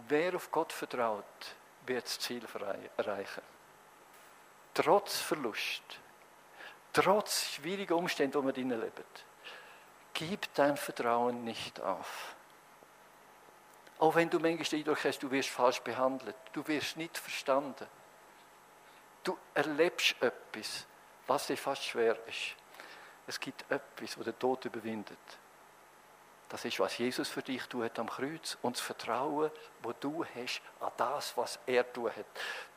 wer 0.07 0.33
auf 0.33 0.49
Gott 0.51 0.71
vertraut, 0.71 1.25
wird 1.85 2.05
das 2.05 2.17
Ziel 2.17 2.41
erreichen. 2.95 3.41
Trotz 4.73 5.19
Verlust, 5.19 5.83
trotz 6.93 7.55
schwieriger 7.55 7.97
Umstände, 7.97 8.37
wo 8.37 8.41
man 8.41 8.53
drinnen 8.53 8.79
lebt, 8.79 9.25
gib 10.13 10.53
dein 10.53 10.77
Vertrauen 10.77 11.43
nicht 11.43 11.81
auf. 11.81 12.35
Auch 13.99 14.15
wenn 14.15 14.29
du 14.29 14.39
manchmal 14.39 14.63
den 14.63 14.79
Eindruck 14.79 15.03
hast, 15.03 15.19
du 15.19 15.29
wirst 15.29 15.49
falsch 15.49 15.81
behandelt, 15.81 16.37
du 16.53 16.65
wirst 16.69 16.95
nicht 16.95 17.17
verstanden. 17.17 17.85
Du 19.25 19.37
erlebst 19.53 20.15
etwas, 20.21 20.85
was 21.27 21.47
dir 21.47 21.57
fast 21.57 21.83
schwer 21.83 22.17
ist. 22.27 22.55
Es 23.27 23.39
gibt 23.39 23.69
etwas, 23.71 24.15
das 24.15 24.25
den 24.25 24.39
Tod 24.39 24.65
überwindet. 24.65 25.17
Das 26.49 26.63
ist, 26.63 26.79
was 26.79 26.97
Jesus 26.97 27.27
für 27.27 27.41
dich 27.41 27.63
tut 27.63 27.97
am 27.97 28.09
Kreuz 28.09 28.57
und 28.61 28.75
das 28.75 28.81
Vertrauen, 28.81 29.49
wo 29.81 29.93
du 29.93 30.23
hast 30.23 30.61
an 30.79 30.91
das, 30.97 31.35
was 31.35 31.59
er 31.65 31.91
tut. 31.91 32.13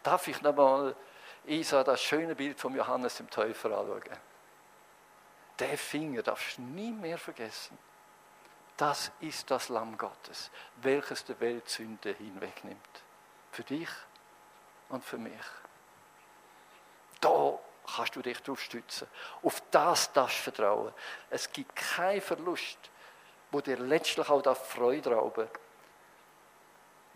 Darf 0.02 0.26
ich 0.26 0.40
nochmal 0.40 0.96
Isa 1.44 1.84
das 1.84 2.02
schöne 2.02 2.34
Bild 2.34 2.58
von 2.58 2.74
Johannes 2.74 3.16
dem 3.16 3.28
Täufer 3.28 3.70
anschauen? 3.76 4.18
Der 5.58 5.76
Finger 5.76 6.22
darfst 6.22 6.56
du 6.58 6.62
nie 6.62 6.92
mehr 6.92 7.18
vergessen. 7.18 7.76
Das 8.76 9.11
ist 9.20 9.50
das 9.50 9.68
Lamm 9.68 9.98
Gottes, 9.98 10.50
welches 10.76 11.24
der 11.24 11.38
Welt 11.40 11.68
Sünde 11.68 12.12
hinwegnimmt. 12.12 13.02
Für 13.50 13.64
dich 13.64 13.88
und 14.88 15.04
für 15.04 15.18
mich. 15.18 15.44
Da 17.20 17.58
kannst 17.96 18.16
du 18.16 18.22
dich 18.22 18.40
drauf 18.42 18.61
stützen. 18.61 19.09
Auf 19.42 19.62
das 19.70 20.12
darfst 20.12 20.38
du 20.38 20.51
vertrauen. 20.51 20.92
Es 21.31 21.51
gibt 21.53 21.74
keinen 21.74 22.20
Verlust, 22.20 22.79
wo 23.51 23.61
dir 23.61 23.79
letztlich 23.79 24.29
auch 24.29 24.57
Freude 24.57 25.12
rauben 25.12 25.48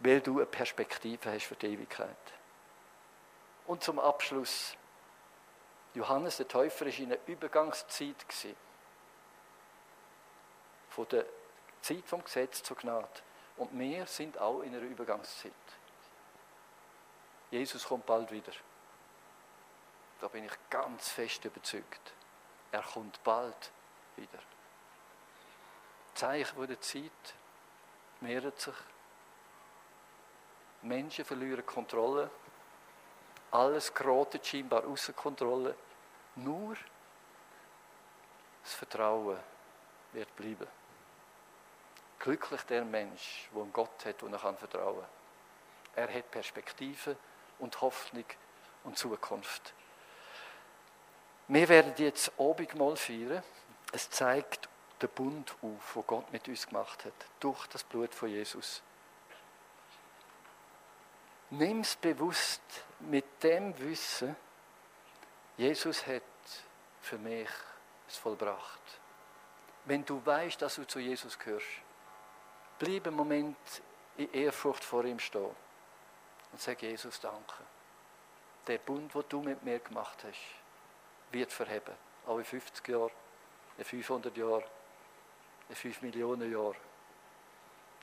weil 0.02 0.20
du 0.20 0.38
eine 0.38 0.46
Perspektive 0.46 1.32
hast 1.32 1.44
für 1.44 1.54
die 1.54 1.66
Ewigkeit. 1.66 2.16
Und 3.66 3.82
zum 3.82 3.98
Abschluss. 3.98 4.76
Johannes 5.94 6.38
der 6.38 6.48
Täufer 6.48 6.86
war 6.86 6.98
in 6.98 7.12
einer 7.12 7.18
Übergangszeit. 7.26 8.16
Von 10.88 11.08
der 11.08 11.24
Zeit 11.80 12.04
vom 12.06 12.24
Gesetz 12.24 12.62
zur 12.62 12.76
Gnade. 12.76 13.08
Und 13.56 13.78
wir 13.78 14.06
sind 14.06 14.38
auch 14.38 14.62
in 14.62 14.74
einer 14.74 14.82
Übergangszeit. 14.82 15.52
Jesus 17.50 17.84
kommt 17.84 18.06
bald 18.06 18.30
wieder. 18.32 18.52
Da 20.22 20.28
bin 20.28 20.44
ich 20.44 20.52
ganz 20.70 21.08
fest 21.08 21.44
überzeugt. 21.44 22.12
Er 22.70 22.82
kommt 22.82 23.20
bald 23.24 23.72
wieder. 24.14 24.38
Zeichen 26.14 26.64
der 26.64 26.80
Zeit 26.80 27.34
mehren 28.20 28.52
sich. 28.56 28.74
Menschen 30.82 31.24
verlieren 31.24 31.66
Kontrolle. 31.66 32.30
Alles 33.50 33.92
gerät 33.92 34.46
scheinbar 34.46 34.86
außer 34.86 35.12
Kontrolle. 35.12 35.74
Nur 36.36 36.76
das 38.62 38.74
Vertrauen 38.74 39.40
wird 40.12 40.36
bleiben. 40.36 40.68
Glücklich 42.20 42.62
der 42.62 42.84
Mensch, 42.84 43.48
der 43.52 43.62
einen 43.62 43.72
Gott 43.72 44.06
hat, 44.06 44.22
und 44.22 44.32
er 44.34 44.38
kann 44.38 44.56
vertrauen. 44.56 45.04
Er 45.96 46.14
hat 46.14 46.30
Perspektive 46.30 47.16
und 47.58 47.80
Hoffnung 47.80 48.26
und 48.84 48.96
Zukunft. 48.96 49.74
Wir 51.52 51.68
werden 51.68 51.92
jetzt 51.98 52.32
Abendmahl 52.40 52.96
feiern. 52.96 53.42
Es 53.92 54.08
zeigt 54.08 54.70
den 55.02 55.10
Bund 55.10 55.54
auf, 55.60 55.92
den 55.92 56.06
Gott 56.06 56.32
mit 56.32 56.48
uns 56.48 56.66
gemacht 56.66 57.04
hat, 57.04 57.12
durch 57.40 57.66
das 57.66 57.84
Blut 57.84 58.14
von 58.14 58.30
Jesus. 58.30 58.80
Nimm 61.50 61.80
es 61.80 61.94
bewusst 61.96 62.62
mit 63.00 63.42
dem 63.42 63.78
Wissen, 63.80 64.34
Jesus 65.58 66.06
hat 66.06 66.22
für 67.02 67.18
mich 67.18 67.50
es 68.08 68.16
vollbracht. 68.16 68.80
Wenn 69.84 70.06
du 70.06 70.24
weißt, 70.24 70.62
dass 70.62 70.76
du 70.76 70.86
zu 70.86 71.00
Jesus 71.00 71.38
gehörst, 71.38 71.66
bleib 72.78 73.06
einen 73.06 73.16
Moment 73.16 73.58
in 74.16 74.32
Ehrfurcht 74.32 74.82
vor 74.82 75.04
ihm 75.04 75.18
stehen 75.18 75.54
und 76.50 76.62
sag 76.62 76.80
Jesus 76.80 77.20
Danke. 77.20 77.62
Der 78.66 78.78
Bund, 78.78 79.12
den 79.12 79.24
du 79.28 79.42
mit 79.42 79.62
mir 79.62 79.80
gemacht 79.80 80.24
hast, 80.26 80.61
wird 81.32 81.52
verheben. 81.52 81.94
Auch 82.26 82.38
in 82.38 82.44
50 82.44 82.86
Jahren, 82.88 83.10
in 83.78 83.84
500 83.84 84.36
Jahren, 84.36 84.64
in 85.68 85.74
5 85.74 86.02
Millionen 86.02 86.52
Jahren. 86.52 86.76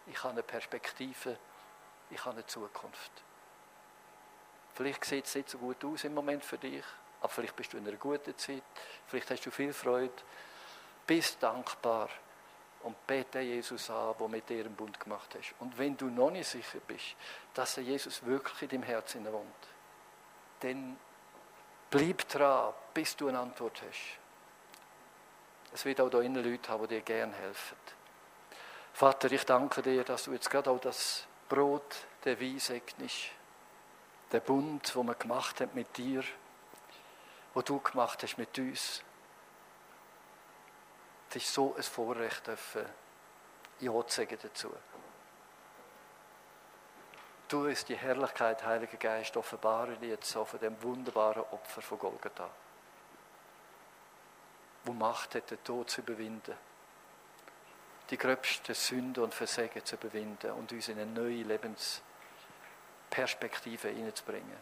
Ich 0.08 0.18
habe 0.24 0.34
eine 0.34 0.44
Perspektive, 0.44 1.38
ich 2.10 2.20
habe 2.26 2.38
eine 2.38 2.46
Zukunft. 2.46 3.12
Vielleicht 4.74 5.06
sieht 5.06 5.26
es 5.26 5.36
nicht 5.36 5.50
so 5.50 5.58
gut 5.58 5.84
aus 5.84 6.04
im 6.04 6.14
Moment 6.14 6.44
für 6.44 6.58
dich, 6.58 6.84
aber 7.22 7.30
vielleicht 7.30 7.56
bist 7.56 7.74
du 7.74 7.78
in 7.78 7.88
einer 7.88 7.98
guten 7.98 8.38
Zeit, 8.38 8.64
vielleicht 9.08 9.30
hast 9.30 9.46
du 9.46 9.52
viel 9.52 9.74
Freude. 9.74 10.14
Bist 11.06 11.42
dankbar 11.42 12.10
und 12.84 13.06
bete 13.06 13.40
Jesus 13.40 13.90
an, 13.90 14.16
wo 14.18 14.28
mit 14.28 14.48
dir 14.48 14.66
einen 14.66 14.76
Bund 14.76 15.00
gemacht 15.00 15.36
hast. 15.38 15.54
Und 15.60 15.78
wenn 15.78 15.98
du 15.98 16.06
noch 16.06 16.32
nicht 16.32 16.48
sicher 16.48 16.80
bist, 16.88 17.16
dass 17.54 17.76
Jesus 17.76 18.24
wirklich 18.26 18.62
in 18.62 18.70
deinem 18.70 18.84
Herzen 18.84 19.26
wohnt, 19.32 19.68
dann 20.62 20.98
bleib 21.90 22.28
dran, 22.28 22.74
bis 22.94 23.16
du 23.16 23.28
eine 23.28 23.40
Antwort 23.40 23.82
hast. 23.82 24.20
Es 25.74 25.86
wird 25.86 26.02
auch 26.02 26.10
da 26.10 26.22
innen 26.22 26.44
Leute 26.44 26.70
haben, 26.70 26.88
die 26.88 26.96
dir 26.96 27.02
gerne 27.02 27.34
helfen. 27.36 27.78
Vater, 28.94 29.32
ich 29.32 29.46
danke 29.46 29.82
dir, 29.82 30.04
dass 30.04 30.24
du 30.24 30.34
jetzt 30.34 30.50
gerade 30.50 30.70
auch 30.70 30.80
das 30.80 31.26
Brot, 31.48 31.96
der 32.26 32.40
Wein 32.42 32.60
segnest. 32.60 33.32
Der 34.32 34.40
Bund, 34.40 34.96
wo 34.96 35.04
wir 35.04 35.16
gemacht 35.16 35.62
haben 35.62 35.72
mit 35.74 35.96
dir, 35.98 36.24
wo 37.54 37.62
du 37.62 37.80
gemacht 37.80 38.22
hast 38.24 38.38
mit 38.38 38.58
uns. 38.60 39.04
Es 41.30 41.36
ist 41.36 41.54
so 41.54 41.76
ein 41.76 41.84
Vorrecht, 41.84 42.48
dürfen 42.48 42.86
Ja 43.80 44.06
zu 44.06 44.22
sagen 44.22 44.38
dazu. 44.42 44.74
Du 47.50 47.66
uns 47.66 47.84
die 47.84 47.98
Herrlichkeit, 47.98 48.64
Heiliger 48.64 48.98
Geist, 48.98 49.36
offenbaren 49.36 50.02
jetzt 50.02 50.30
so 50.30 50.46
von 50.46 50.60
dem 50.60 50.82
wunderbaren 50.82 51.44
Opfer 51.52 51.82
von 51.82 52.00
Golgatha 52.00 52.50
wo 54.90 54.94
Macht 54.94 55.36
hat, 55.36 55.52
den 55.52 55.64
Tod 55.64 55.90
zu 55.90 56.02
überwinden. 56.02 56.56
Die 58.10 58.18
gröbsten 58.18 58.74
Sünden 58.74 59.24
und 59.24 59.36
Versägen 59.36 59.86
zu 59.86 59.96
überwinden 59.96 60.52
und 60.52 60.72
uns 60.72 60.88
in 60.88 61.00
eine 61.00 61.12
neue 61.12 61.44
Lebensperspektive 61.44 63.90
hineinzubringen. 63.90 64.58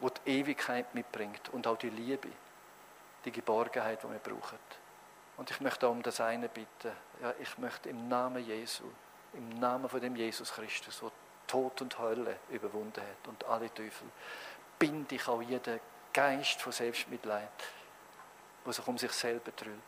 Wo 0.00 0.08
die 0.08 0.40
Ewigkeit 0.40 0.92
mitbringt 0.94 1.50
und 1.50 1.68
auch 1.68 1.78
die 1.78 1.90
Liebe, 1.90 2.30
die 3.24 3.30
Geborgenheit, 3.30 4.02
die 4.02 4.10
wir 4.10 4.18
brauchen. 4.18 4.58
Und 5.36 5.48
ich 5.50 5.60
möchte 5.60 5.86
auch 5.86 5.92
um 5.92 6.02
das 6.02 6.20
eine 6.20 6.48
bitten. 6.48 6.90
Ja, 7.22 7.32
ich 7.38 7.56
möchte 7.58 7.90
im 7.90 8.08
Namen 8.08 8.44
Jesu, 8.44 8.90
im 9.36 9.58
Namen 9.60 9.88
von 9.88 10.00
dem 10.00 10.16
Jesus 10.16 10.52
Christus, 10.52 11.00
der 11.00 11.10
Tod 11.46 11.80
und 11.82 11.98
Hölle 11.98 12.38
überwunden 12.50 13.00
hat 13.00 13.28
und 13.28 13.44
alle 13.44 13.72
Teufel, 13.72 14.08
binde 14.78 15.14
ich 15.14 15.28
auch 15.28 15.42
jeden 15.42 15.80
Geist 16.12 16.60
von 16.60 16.72
Selbstmitleid 16.72 17.50
der 18.66 18.72
sich 18.72 18.86
um 18.86 18.98
sich 18.98 19.12
selber 19.12 19.52
drüllt. 19.52 19.80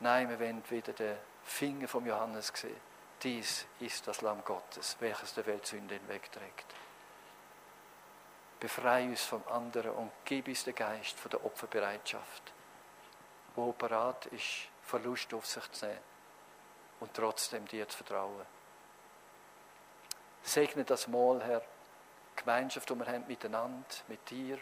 Nein, 0.00 0.28
wir 0.30 0.38
wollen 0.38 0.62
wieder 0.70 0.92
den 0.92 1.16
Finger 1.42 1.88
vom 1.88 2.06
Johannes 2.06 2.52
sehen. 2.54 2.76
Dies 3.22 3.66
ist 3.80 4.06
das 4.06 4.20
Lamm 4.20 4.44
Gottes, 4.44 4.96
welches 5.00 5.34
der 5.34 5.46
Welt 5.46 5.66
Sünde 5.66 5.94
hinwegträgt. 5.94 6.66
Befreie 8.60 9.08
uns 9.08 9.22
vom 9.22 9.42
anderen 9.48 9.92
und 9.92 10.12
gib 10.24 10.46
uns 10.46 10.64
den 10.64 10.74
Geist 10.74 11.18
von 11.18 11.30
der 11.30 11.44
Opferbereitschaft, 11.44 12.52
wo 13.56 13.72
bereit 13.72 14.26
ist, 14.26 14.68
Verlust 14.82 15.34
auf 15.34 15.46
sich 15.46 15.70
zu 15.72 15.86
nehmen 15.86 16.13
und 17.04 17.12
trotzdem 17.12 17.68
dir 17.68 17.86
zu 17.86 17.98
vertrauen. 17.98 18.46
Segne 20.42 20.84
das 20.84 21.06
Mal, 21.06 21.42
Herr, 21.44 21.62
Gemeinschaft, 22.34 22.88
die 22.88 22.94
wir 22.94 23.06
haben 23.06 23.26
miteinander, 23.26 23.86
mit 24.08 24.30
dir, 24.30 24.58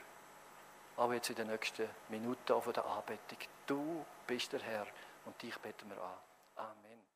auch 0.97 1.13
jetzt 1.13 1.31
in 1.31 1.37
den 1.37 1.47
nächsten 1.47 1.89
Minuten 2.09 2.61
von 2.61 2.73
der 2.73 2.85
Anbetung. 2.85 3.39
Du 3.65 4.05
bist 4.27 4.53
der 4.53 4.61
Herr 4.61 4.87
und 5.25 5.41
dich 5.41 5.57
beten 5.59 5.89
wir 5.89 6.03
an. 6.03 6.19
Amen. 6.57 7.12